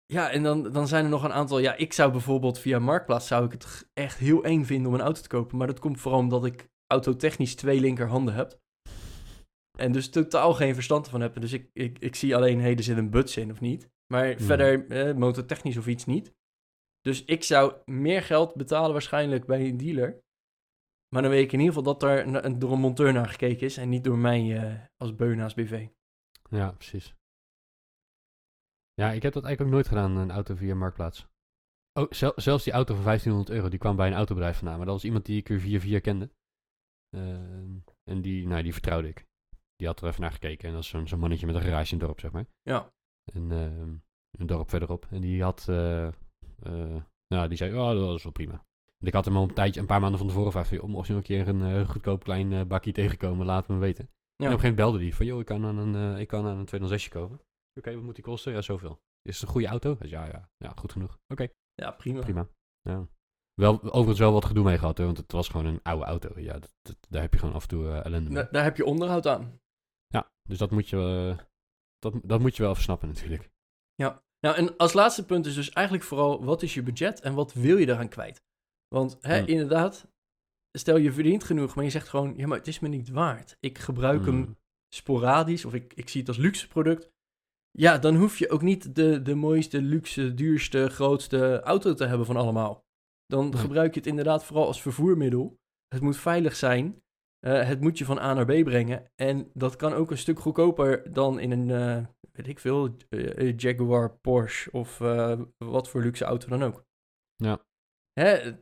Ja, 0.07 0.31
en 0.31 0.43
dan, 0.43 0.73
dan 0.73 0.89
zijn 0.89 1.05
er 1.05 1.11
nog 1.11 1.25
een 1.25 1.33
aantal... 1.33 1.59
Ja, 1.59 1.75
ik 1.75 1.93
zou 1.93 2.11
bijvoorbeeld 2.13 2.59
via 2.59 2.79
Marktplaats... 2.79 3.27
zou 3.27 3.45
ik 3.45 3.53
het 3.53 3.91
echt 3.93 4.19
heel 4.19 4.45
eng 4.45 4.65
vinden 4.65 4.89
om 4.89 4.95
een 4.95 5.01
auto 5.01 5.21
te 5.21 5.29
kopen. 5.29 5.57
Maar 5.59 5.67
dat 5.67 5.79
komt 5.79 6.01
vooral 6.01 6.21
omdat 6.21 6.45
ik 6.45 6.69
autotechnisch 6.87 7.55
twee 7.55 7.81
linkerhanden 7.81 8.35
heb. 8.35 8.61
En 9.79 9.93
dus 9.93 10.11
totaal 10.11 10.55
geen 10.55 10.75
verstand 10.75 11.05
ervan 11.05 11.21
heb. 11.21 11.41
Dus 11.41 11.53
ik, 11.53 11.71
ik, 11.73 11.99
ik 11.99 12.15
zie 12.15 12.37
alleen, 12.37 12.61
hé, 12.61 12.71
er 12.75 12.83
zit 12.83 12.97
een 12.97 13.11
buts 13.11 13.37
in 13.37 13.51
of 13.51 13.61
niet. 13.61 13.91
Maar 14.13 14.27
Hmm. 14.35 14.39
verder, 14.47 14.91
eh, 14.91 15.15
motortechnisch 15.17 15.77
of 15.77 15.87
iets 15.87 16.05
niet. 16.05 16.35
Dus 17.01 17.25
ik 17.25 17.43
zou 17.45 17.77
meer 17.85 18.23
geld 18.23 18.55
betalen 18.55 18.93
waarschijnlijk 18.93 19.47
bij 19.47 19.69
een 19.69 19.77
dealer. 19.77 20.21
Maar 21.09 21.23
dan 21.23 21.31
weet 21.31 21.45
ik 21.45 21.53
in 21.53 21.61
ieder 21.61 21.75
geval 21.75 21.93
dat 21.99 22.03
er 22.03 22.59
door 22.59 22.73
een 22.73 22.81
monteur 22.81 23.13
naar 23.13 23.29
gekeken 23.29 23.67
is. 23.67 23.77
En 23.77 23.89
niet 23.89 24.05
door 24.05 24.19
mij 24.19 24.57
eh, 24.59 24.85
als 24.97 25.17
Beuna's 25.17 25.55
BV. 25.55 25.87
ja, 26.51 26.73
precies. 26.73 27.15
Ja, 28.95 29.11
ik 29.13 29.23
heb 29.23 29.33
dat 29.33 29.45
eigenlijk 29.45 29.61
ook 29.61 29.69
nooit 29.77 29.89
gedaan, 29.89 30.17
een 30.17 30.31
auto 30.31 30.55
via 30.55 30.75
Marktplaats. 30.75 31.27
Oh, 31.93 32.11
zel- 32.11 32.33
zelfs 32.37 32.65
die 32.65 32.73
auto 32.73 32.95
van 32.95 33.05
1500 33.05 33.57
euro, 33.57 33.69
die 33.69 33.79
kwam 33.79 33.97
bij 33.97 34.07
een 34.07 34.15
autobedrijf 34.15 34.57
vandaan. 34.57 34.77
Maar 34.77 34.87
dat 34.87 34.95
was 34.95 35.05
iemand 35.05 35.27
die 35.27 35.39
ik 35.39 35.49
er 35.49 35.61
via 35.61 35.81
via 35.81 35.99
kende. 36.01 36.31
Ehm, 37.17 37.77
en 38.05 38.23
die, 38.23 38.47
nou, 38.47 38.63
die 38.63 38.73
vertrouwde 38.73 39.09
ik. 39.09 39.27
Die 39.83 39.91
had 39.91 40.01
er 40.01 40.09
even 40.09 40.21
naar 40.21 40.33
gekeken. 40.33 40.69
En 40.69 40.75
dat 40.75 40.83
is 40.83 40.89
zo'n 40.89 41.09
zo'n 41.09 41.19
mannetje 41.19 41.47
met 41.47 41.55
een 41.55 41.61
garage 41.63 41.93
in 41.93 41.99
het 41.99 42.07
dorp, 42.07 42.21
zeg 42.21 42.31
maar. 42.33 42.45
Ja. 42.63 42.93
En 43.33 43.53
ehm, 43.53 43.95
een 44.39 44.47
dorp 44.47 44.69
verderop. 44.71 45.07
En 45.11 45.21
die 45.21 45.43
had, 45.43 45.67
eh, 45.69 46.07
eh, 46.07 47.03
nou, 47.29 47.49
die 47.49 47.57
zei, 47.57 47.75
oh, 47.79 48.07
dat 48.07 48.17
is 48.17 48.23
wel 48.23 48.33
prima. 48.33 48.65
En 48.99 49.07
ik 49.07 49.13
had 49.13 49.25
hem 49.25 49.37
al 49.37 49.43
een 49.43 49.55
tijdje, 49.55 49.81
een 49.81 49.87
paar 49.87 50.01
maanden 50.01 50.19
van 50.19 50.29
tevoren 50.29 50.53
gevraagd, 50.53 50.83
om 50.83 50.97
als 50.97 51.07
je 51.07 51.13
nog 51.13 51.23
een 51.23 51.27
keer 51.29 51.49
een 51.49 51.63
eh, 51.63 51.89
goedkoop 51.89 52.25
klein 52.25 52.69
bakje 52.69 52.93
tegenkomen, 52.93 53.47
laat 53.47 53.69
me 53.69 53.77
weten. 53.77 54.05
En 54.05 54.09
op 54.09 54.15
een 54.39 54.47
gegeven 54.47 54.59
moment 54.69 54.77
belde 54.77 54.99
die 54.99 55.15
van, 55.15 55.27
joh, 55.27 55.41
ik 55.41 55.47
kan 55.47 55.65
aan 55.65 55.77
een, 55.79 56.19
ik 56.19 56.29
kan 56.29 56.47
aan 56.47 56.57
een 56.59 56.65
206 56.67 57.09
kopen. 57.09 57.41
Oké, 57.79 57.95
wat 57.95 58.03
moet 58.03 58.15
die 58.15 58.25
kosten? 58.25 58.53
Ja, 58.53 58.61
zoveel. 58.63 59.01
Is 59.23 59.35
het 59.35 59.43
een 59.43 59.49
goede 59.53 59.67
auto? 59.67 59.97
Ja, 60.01 60.25
ja, 60.27 60.49
ja, 60.57 60.73
goed 60.77 60.93
genoeg. 60.93 61.19
Oké, 61.33 61.47
Ja, 61.75 61.91
prima. 61.91 62.21
prima. 62.21 62.49
Ja. 62.83 63.07
Wel, 63.55 63.83
overigens 63.83 64.19
wel 64.19 64.33
wat 64.33 64.45
gedoe 64.45 64.65
mee 64.65 64.79
gehad, 64.79 64.97
hoor, 64.97 65.07
want 65.07 65.19
het 65.19 65.33
was 65.33 65.49
gewoon 65.49 65.67
een 65.67 65.81
oude 65.83 66.05
auto. 66.05 66.41
Ja, 66.41 66.53
dat, 66.53 66.75
dat- 66.83 66.97
daar 67.09 67.23
heb 67.23 67.33
je 67.33 67.39
gewoon 67.39 67.55
af 67.55 67.63
en 67.63 67.69
toe 67.69 67.89
eh, 67.89 68.05
ellende 68.05 68.31
mee. 68.31 68.43
Da- 68.43 68.49
daar 68.51 68.65
heb 68.65 68.77
je 68.77 68.85
onderhoud 68.85 69.27
aan. 69.27 69.61
Ja, 70.43 70.49
dus 70.49 70.59
dat 70.59 70.71
moet 70.71 70.89
je, 70.89 70.97
eh, 70.97 71.45
dat, 71.99 72.15
dat 72.23 72.41
moet 72.41 72.57
je 72.57 72.63
wel 72.63 72.71
even 72.71 72.83
snappen 72.83 73.09
natuurlijk. 73.09 73.51
Nou, 74.47 74.57
en 74.57 74.77
als 74.77 74.93
laatste 74.93 75.25
punt 75.25 75.47
is 75.47 75.55
dus 75.55 75.71
eigenlijk 75.71 76.07
vooral... 76.07 76.45
wat 76.45 76.63
is 76.63 76.75
je 76.75 76.83
budget 76.83 77.21
en 77.21 77.35
wat 77.35 77.53
wil 77.53 77.77
je 77.77 77.87
daaraan 77.87 78.09
kwijt? 78.09 78.43
Want 78.89 79.19
hè, 79.21 79.39
Hmm. 79.39 79.47
inderdaad, 79.47 80.09
stel 80.79 80.97
je 80.97 81.13
verdient 81.13 81.45
genoeg... 81.45 81.75
maar 81.75 81.85
je 81.85 81.91
zegt 81.91 82.09
gewoon, 82.09 82.35
ja, 82.37 82.47
maar 82.47 82.59
het 82.59 82.67
is 82.67 82.81
me 82.81 82.89
niet 82.89 83.09
waard. 83.09 83.57
Ik 83.61 83.79
gebruik 83.79 84.25
hem 84.25 84.35
Mm. 84.35 84.59
sporadisch 84.95 85.65
of 85.65 85.75
ik, 85.75 85.95
ik 85.95 86.09
zie 86.09 86.21
het 86.21 86.29
als 86.29 86.39
luxe 86.39 86.69
product. 86.69 87.11
Ja, 87.71 87.99
dan 87.99 88.17
hoef 88.17 88.39
je 88.39 88.51
ook 88.51 88.63
niet 88.63 88.95
de, 88.95 89.23
de 89.23 89.35
mooiste, 89.35 89.83
luxe, 89.83 90.35
duurste, 90.35 90.89
grootste 90.89 91.61
auto 91.61 91.95
te 91.95 92.07
hebben 92.07 92.27
van 92.27 92.37
allemaal. 92.37 92.87
Dan 93.27 93.57
gebruik 93.57 93.95
je 93.95 94.01
het 94.01 94.09
inderdaad 94.09 94.45
vooral 94.45 94.67
als 94.67 94.83
vervoermiddel. 94.83 95.61
Het 95.89 96.03
moet 96.03 96.17
veilig 96.17 96.57
zijn. 96.57 97.02
Eh, 97.47 97.67
het 97.69 97.81
moet 97.81 97.99
je 97.99 98.05
van 98.05 98.19
A 98.19 98.35
naar 98.35 98.45
B 98.45 98.65
brengen. 98.65 99.11
En 99.15 99.51
dat 99.55 99.77
kan 99.77 99.93
ook 99.93 100.11
een 100.11 100.19
stuk 100.19 100.39
goedkoper 100.41 101.13
dan 101.13 101.39
in 101.41 101.51
een, 101.51 101.71
eh, 101.71 102.07
weet 102.33 102.47
ik 102.49 102.59
veel, 102.59 102.97
eh, 103.09 103.57
Jaguar, 103.57 104.17
Porsche 104.19 104.71
of 104.73 104.99
wat 105.59 105.89
voor 105.89 106.03
luxe 106.03 106.25
auto 106.25 106.49
dan 106.49 106.63
ook. 106.63 106.85
Ja. 107.37 107.65
Hè, 108.13 108.53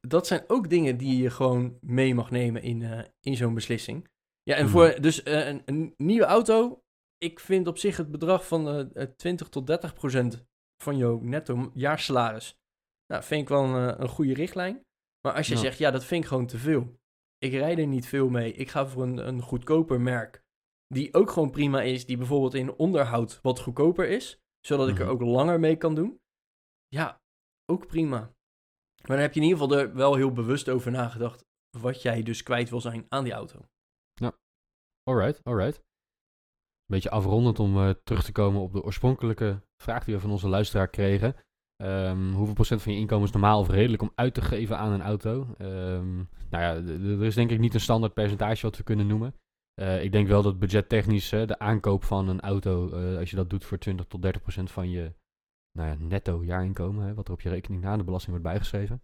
dat 0.00 0.26
zijn 0.26 0.44
ook 0.46 0.70
dingen 0.70 0.96
die 0.96 1.22
je 1.22 1.30
gewoon 1.30 1.78
mee 1.80 2.14
mag 2.14 2.30
nemen 2.30 2.62
in, 2.62 3.06
in 3.20 3.36
zo'n 3.36 3.54
beslissing. 3.54 4.08
Ja, 4.42 4.54
en 4.56 4.62
Mhm. 4.64 4.72
voor 4.72 5.00
dus 5.00 5.24
een, 5.26 5.62
een 5.64 5.94
nieuwe 5.96 6.24
auto, 6.24 6.82
ik 7.18 7.40
vind 7.40 7.66
op 7.66 7.78
zich 7.78 7.96
het 7.96 8.10
bedrag 8.10 8.46
van 8.46 8.68
eh, 8.68 9.02
eh, 9.02 9.08
20 9.16 9.48
tot 9.48 9.66
30 9.66 9.94
procent 9.94 10.44
van 10.82 10.96
jouw 10.96 11.20
netto 11.20 11.70
jaarsalaris, 11.74 12.58
nou, 13.06 13.22
vind 13.22 13.42
ik 13.42 13.48
wel 13.48 13.64
een, 13.64 14.02
een 14.02 14.08
goede 14.08 14.34
richtlijn. 14.34 14.86
Maar 15.26 15.34
als 15.36 15.48
je 15.48 15.54
Ja. 15.54 15.60
zegt, 15.60 15.78
ja, 15.78 15.90
dat 15.90 16.04
vind 16.04 16.22
ik 16.22 16.28
gewoon 16.28 16.46
te 16.46 16.58
veel. 16.58 16.96
Ik 17.38 17.52
rijd 17.52 17.78
er 17.78 17.86
niet 17.86 18.06
veel 18.06 18.28
mee. 18.28 18.52
Ik 18.52 18.68
ga 18.68 18.86
voor 18.86 19.02
een, 19.02 19.28
een 19.28 19.42
goedkoper 19.42 20.00
merk, 20.00 20.42
die 20.86 21.14
ook 21.14 21.30
gewoon 21.30 21.50
prima 21.50 21.82
is, 21.82 22.06
die 22.06 22.16
bijvoorbeeld 22.16 22.54
in 22.54 22.72
onderhoud 22.72 23.40
wat 23.42 23.60
goedkoper 23.60 24.08
is, 24.08 24.40
zodat 24.66 24.88
ik 24.88 24.98
er 24.98 25.04
Mhm. 25.04 25.12
ook 25.12 25.20
langer 25.20 25.60
mee 25.60 25.76
kan 25.76 25.94
doen. 25.94 26.20
Ja, 26.88 27.20
ook 27.70 27.86
prima. 27.86 28.18
Maar 28.18 29.16
dan 29.16 29.18
heb 29.18 29.34
je 29.34 29.40
in 29.40 29.46
ieder 29.46 29.62
geval 29.62 29.78
er 29.78 29.94
wel 29.94 30.14
heel 30.14 30.32
bewust 30.32 30.68
over 30.68 30.90
nagedacht 30.90 31.44
wat 31.78 32.02
jij 32.02 32.22
dus 32.22 32.42
kwijt 32.42 32.70
wil 32.70 32.80
zijn 32.80 33.06
aan 33.08 33.24
die 33.24 33.32
auto. 33.32 33.68
Alright, 35.08 35.40
alright. 35.44 35.82
Beetje 36.86 37.10
afrondend 37.10 37.58
om 37.58 37.76
eh, 37.76 37.90
terug 37.90 38.24
te 38.24 38.32
komen 38.32 38.60
op 38.60 38.72
de 38.72 38.82
oorspronkelijke 38.82 39.62
vraag 39.82 40.04
die 40.04 40.14
we 40.14 40.20
van 40.20 40.30
onze 40.30 40.48
luisteraar 40.48 40.88
kregen. 40.88 41.36
Ehm, 41.84 42.32
hoeveel 42.32 42.54
procent 42.54 42.82
van 42.82 42.92
je 42.92 42.98
inkomen 42.98 43.26
is 43.26 43.32
normaal 43.32 43.60
of 43.60 43.68
redelijk 43.68 44.02
om 44.02 44.12
uit 44.14 44.34
te 44.34 44.42
geven 44.42 44.78
aan 44.78 44.92
een 44.92 45.02
auto? 45.02 45.54
Ehm, 45.58 46.16
nou 46.50 46.62
ja, 46.62 46.74
er 46.74 47.24
is 47.24 47.34
denk 47.34 47.50
ik 47.50 47.58
niet 47.58 47.74
een 47.74 47.80
standaard 47.80 48.14
percentage 48.14 48.62
wat 48.62 48.76
we 48.76 48.82
kunnen 48.82 49.06
noemen. 49.06 49.34
Eh, 49.78 50.02
ik 50.02 50.12
denk 50.12 50.28
wel 50.28 50.42
dat 50.42 50.58
budgettechnisch 50.58 51.28
de 51.28 51.58
aankoop 51.58 52.04
van 52.04 52.28
een 52.28 52.40
auto, 52.40 52.90
eh, 52.90 53.18
als 53.18 53.30
je 53.30 53.36
dat 53.36 53.50
doet 53.50 53.64
voor 53.64 53.78
20 53.78 54.06
tot 54.06 54.22
30 54.22 54.42
procent 54.42 54.70
van 54.70 54.90
je 54.90 55.12
nou 55.78 55.88
ja, 55.88 55.96
netto 55.98 56.44
jaarinkomen, 56.44 57.06
hè, 57.06 57.14
wat 57.14 57.26
er 57.26 57.34
op 57.34 57.40
je 57.40 57.48
rekening 57.48 57.82
na 57.82 57.96
de 57.96 58.04
belasting 58.04 58.30
wordt 58.30 58.50
bijgeschreven. 58.50 59.02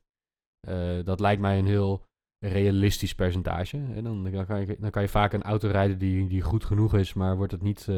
eh, 0.61 1.05
dat 1.05 1.21
lijkt 1.21 1.41
mij 1.41 1.59
een 1.59 1.67
heel 1.67 2.05
realistisch 2.39 3.15
percentage. 3.15 3.77
En 3.77 4.05
dan, 4.05 4.31
dan, 4.31 4.47
kan 4.47 4.61
je, 4.61 4.77
dan 4.81 4.91
kan 4.91 5.03
je 5.03 5.09
vaak 5.09 5.33
een 5.33 5.43
auto 5.43 5.69
rijden 5.69 5.99
die, 5.99 6.29
die 6.29 6.43
goed 6.43 6.65
genoeg 6.65 6.95
is, 6.95 7.15
maar 7.15 7.37
wordt 7.37 7.53
het 7.53 7.63
niet 7.63 7.89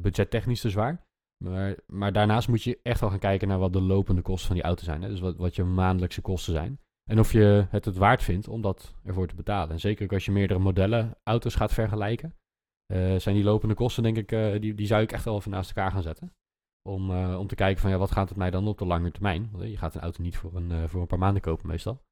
budgettechnisch 0.00 0.60
te 0.60 0.70
zwaar. 0.70 1.04
Maar, 1.44 1.76
maar 1.86 2.12
daarnaast 2.12 2.48
moet 2.48 2.62
je 2.62 2.78
echt 2.82 3.00
wel 3.00 3.10
gaan 3.10 3.18
kijken 3.18 3.48
naar 3.48 3.58
wat 3.58 3.72
de 3.72 3.80
lopende 3.80 4.22
kosten 4.22 4.46
van 4.46 4.56
die 4.56 4.64
auto 4.64 4.84
zijn. 4.84 5.02
Hè? 5.02 5.08
Dus 5.08 5.20
wat, 5.20 5.36
wat 5.36 5.56
je 5.56 5.64
maandelijkse 5.64 6.20
kosten 6.20 6.52
zijn. 6.52 6.80
En 7.10 7.18
of 7.18 7.32
je 7.32 7.66
het 7.70 7.84
het 7.84 7.96
waard 7.96 8.22
vindt 8.22 8.48
om 8.48 8.62
dat 8.62 8.94
ervoor 9.02 9.26
te 9.26 9.34
betalen. 9.34 9.70
En 9.70 9.80
zeker 9.80 10.04
ook 10.04 10.12
als 10.12 10.24
je 10.24 10.32
meerdere 10.32 10.60
modellen 10.60 11.18
auto's 11.22 11.54
gaat 11.54 11.72
vergelijken. 11.72 12.34
eh, 12.86 13.18
zijn 13.18 13.34
die 13.34 13.44
lopende 13.44 13.74
kosten, 13.74 14.02
denk 14.02 14.16
ik, 14.16 14.32
eh, 14.32 14.60
die, 14.60 14.74
die 14.74 14.86
zou 14.86 15.02
ik 15.02 15.12
echt 15.12 15.24
wel 15.24 15.36
even 15.36 15.50
naast 15.50 15.68
elkaar 15.68 15.90
gaan 15.90 16.02
zetten. 16.02 16.34
Om, 16.82 17.10
eh, 17.10 17.38
om 17.38 17.46
te 17.46 17.54
kijken 17.54 17.80
van 17.80 17.90
ja, 17.90 17.98
wat 17.98 18.10
gaat 18.10 18.28
het 18.28 18.38
mij 18.38 18.50
dan 18.50 18.68
op 18.68 18.78
de 18.78 18.86
lange 18.86 19.10
termijn? 19.10 19.48
Want 19.52 19.70
je 19.70 19.76
gaat 19.76 19.94
een 19.94 20.00
auto 20.00 20.22
niet 20.22 20.36
voor 20.36 20.54
een, 20.56 20.88
voor 20.88 21.00
een 21.00 21.06
paar 21.06 21.18
maanden 21.18 21.42
kopen 21.42 21.66
meestal. 21.66 22.02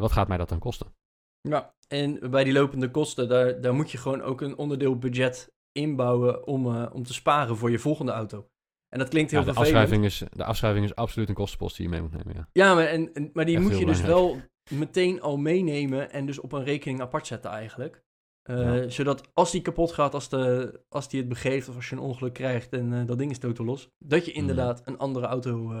wat 0.00 0.12
gaat 0.12 0.28
mij 0.28 0.36
dat 0.36 0.48
dan 0.48 0.58
kosten? 0.58 0.94
Ja, 1.40 1.74
en 1.88 2.30
bij 2.30 2.44
die 2.44 2.52
lopende 2.52 2.90
kosten, 2.90 3.28
daar, 3.28 3.60
daar 3.60 3.74
moet 3.74 3.90
je 3.90 3.98
gewoon 3.98 4.22
ook 4.22 4.40
een 4.40 4.56
onderdeel 4.56 4.98
budget 4.98 5.55
inbouwen 5.76 6.46
om, 6.46 6.66
eh, 6.66 6.90
om 6.92 7.02
te 7.02 7.14
sparen 7.14 7.56
voor 7.56 7.70
je 7.70 7.78
volgende 7.78 8.12
auto. 8.12 8.48
En 8.88 8.98
dat 8.98 9.08
klinkt 9.08 9.30
heel 9.30 9.40
Ja, 9.40 9.46
de, 9.46 9.52
vervelend. 9.52 9.78
afschrijving 9.82 10.04
is, 10.10 10.22
de 10.38 10.44
afschrijving 10.44 10.84
is 10.84 10.94
absoluut 10.94 11.28
een 11.28 11.34
kostenpost 11.34 11.76
die 11.76 11.84
je 11.84 11.90
mee 11.92 12.00
moet 12.02 12.12
nemen, 12.12 12.34
ja. 12.34 12.48
Ja, 12.52 12.74
maar, 12.74 12.86
en, 12.86 13.12
en- 13.14 13.30
maar 13.32 13.44
die 13.44 13.56
Echt 13.56 13.64
moet 13.64 13.78
je 13.78 13.86
dus 13.86 14.00
wel 14.00 14.36
meteen 14.70 15.20
al 15.20 15.36
meenemen 15.36 16.10
en 16.12 16.26
dus 16.26 16.38
op 16.38 16.52
een 16.52 16.64
rekening 16.64 17.00
apart 17.00 17.26
zetten 17.26 17.50
eigenlijk. 17.50 18.04
Eh, 18.42 18.56
Ja. 18.82 18.88
Zodat 18.88 19.30
als 19.34 19.50
die 19.50 19.62
kapot 19.62 19.92
gaat, 19.92 20.14
als, 20.14 20.28
de, 20.28 20.80
als 20.88 21.08
die 21.08 21.20
het 21.20 21.28
begeeft 21.28 21.68
of 21.68 21.74
als 21.74 21.88
je 21.88 21.96
een 21.96 22.02
ongeluk 22.02 22.32
krijgt 22.34 22.72
en 22.72 22.92
eh, 22.92 23.06
dat 23.06 23.18
ding 23.18 23.30
is 23.30 23.38
totaal 23.38 23.66
los, 23.66 23.90
dat 23.98 24.24
je 24.26 24.32
inderdaad 24.32 24.82
een 24.86 24.98
andere 24.98 25.26
auto 25.26 25.72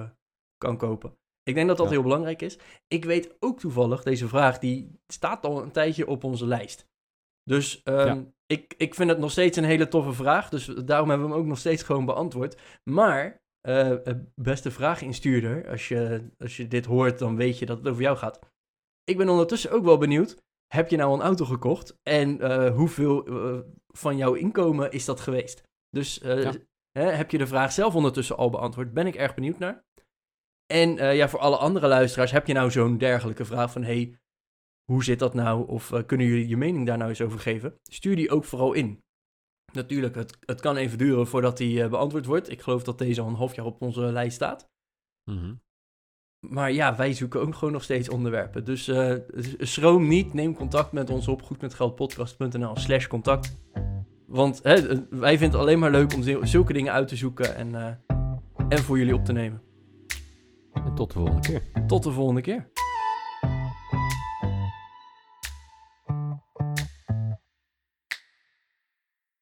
kan 0.56 0.76
kopen. 0.76 1.16
Ik 1.42 1.54
denk 1.54 1.68
dat 1.68 1.76
dat 1.76 1.86
Ja. 1.86 1.92
heel 1.92 2.02
belangrijk 2.02 2.42
is. 2.42 2.58
Ik 2.88 3.04
weet 3.04 3.36
ook 3.40 3.60
toevallig, 3.60 4.02
deze 4.02 4.28
vraag, 4.28 4.58
die 4.58 5.00
staat 5.06 5.44
al 5.46 5.62
een 5.62 5.70
tijdje 5.70 6.06
op 6.06 6.24
onze 6.24 6.46
lijst. 6.46 6.88
Dus 7.42 7.82
ehm. 7.82 8.22
Ik, 8.46 8.74
ik 8.76 8.94
vind 8.94 9.10
het 9.10 9.18
nog 9.18 9.30
steeds 9.30 9.56
een 9.56 9.64
hele 9.64 9.88
toffe 9.88 10.12
vraag. 10.12 10.48
Dus 10.48 10.64
daarom 10.66 11.08
hebben 11.08 11.26
we 11.26 11.32
hem 11.32 11.42
ook 11.42 11.48
nog 11.48 11.58
steeds 11.58 11.82
gewoon 11.82 12.04
beantwoord. 12.04 12.60
Maar, 12.84 13.40
eh, 13.60 13.96
beste 14.34 14.70
vraaginstuurder, 14.70 15.68
als 15.68 15.88
je, 15.88 16.30
als 16.38 16.56
je 16.56 16.68
dit 16.68 16.86
hoort, 16.86 17.18
dan 17.18 17.36
weet 17.36 17.58
je 17.58 17.66
dat 17.66 17.78
het 17.78 17.88
over 17.88 18.02
jou 18.02 18.16
gaat. 18.16 18.38
Ik 19.04 19.16
ben 19.16 19.28
ondertussen 19.28 19.70
ook 19.70 19.84
wel 19.84 19.98
benieuwd. 19.98 20.44
Heb 20.74 20.90
je 20.90 20.96
nou 20.96 21.14
een 21.14 21.22
auto 21.22 21.44
gekocht? 21.44 21.98
En 22.02 22.40
eh, 22.40 22.74
hoeveel 22.74 23.28
van 23.86 24.16
jouw 24.16 24.34
inkomen 24.34 24.90
is 24.90 25.04
dat 25.04 25.20
geweest? 25.20 25.62
Dus 25.90 26.14
Ja. 26.22 26.52
hè, 26.92 27.04
heb 27.10 27.30
je 27.30 27.38
de 27.38 27.46
vraag 27.46 27.72
zelf 27.72 27.94
ondertussen 27.94 28.36
al 28.36 28.50
beantwoord? 28.50 28.92
Ben 28.92 29.06
ik 29.06 29.14
erg 29.14 29.34
benieuwd 29.34 29.58
naar. 29.58 29.84
En 30.66 31.14
ja, 31.14 31.28
voor 31.28 31.40
alle 31.40 31.56
andere 31.56 31.88
luisteraars, 31.88 32.30
heb 32.30 32.46
je 32.46 32.52
nou 32.52 32.70
zo'n 32.70 32.98
dergelijke 32.98 33.44
vraag 33.44 33.72
van... 33.72 33.82
Hey, 33.82 34.18
hoe 34.92 35.04
zit 35.04 35.18
dat 35.18 35.34
nou? 35.34 35.68
Of 35.68 35.92
eh, 35.92 36.02
kunnen 36.06 36.26
jullie 36.26 36.48
je 36.48 36.56
mening 36.56 36.86
daar 36.86 36.98
nou 36.98 37.08
eens 37.10 37.20
over 37.20 37.38
geven? 37.38 37.74
Stuur 37.82 38.16
die 38.16 38.30
ook 38.30 38.44
vooral 38.44 38.72
in. 38.72 39.04
Natuurlijk, 39.72 40.14
het, 40.14 40.38
het 40.40 40.60
kan 40.60 40.76
even 40.76 40.98
duren 40.98 41.26
voordat 41.26 41.56
die 41.56 41.82
eh, 41.82 41.90
beantwoord 41.90 42.26
wordt. 42.26 42.50
Ik 42.50 42.62
geloof 42.62 42.82
dat 42.82 42.98
deze 42.98 43.20
al 43.20 43.28
een 43.28 43.34
half 43.34 43.54
jaar 43.54 43.66
op 43.66 43.82
onze 43.82 44.00
lijst 44.00 44.34
staat. 44.34 44.68
Mhm. 45.30 45.54
Maar 46.46 46.72
ja, 46.72 46.96
wij 46.96 47.12
zoeken 47.12 47.40
ook 47.40 47.54
gewoon 47.54 47.72
nog 47.72 47.82
steeds 47.82 48.08
onderwerpen. 48.08 48.64
Dus 48.64 48.88
eh, 48.88 49.14
schroom 49.58 50.08
niet, 50.08 50.32
neem 50.32 50.54
contact 50.54 50.92
met 50.92 51.10
ons 51.10 51.28
op 51.28 51.42
goedmetgeldpodcast.nl 51.42 52.76
slash 52.76 53.06
contact. 53.06 53.56
Want 54.26 54.62
hè, 54.62 55.06
wij 55.10 55.38
vinden 55.38 55.58
het 55.58 55.68
alleen 55.68 55.78
maar 55.78 55.90
leuk 55.90 56.14
om 56.14 56.22
zul- 56.22 56.46
zulke 56.46 56.72
dingen 56.72 56.92
uit 56.92 57.08
te 57.08 57.16
zoeken 57.16 57.54
en, 57.56 58.00
en 58.68 58.78
voor 58.78 58.98
jullie 58.98 59.14
op 59.14 59.24
te 59.24 59.32
nemen. 59.32 59.62
En 60.74 60.94
tot 60.94 61.12
de 61.12 61.18
volgende 61.18 61.40
keer. 61.40 61.86
Tot 61.86 62.02
de 62.02 62.10
volgende 62.10 62.40
keer. 62.40 62.70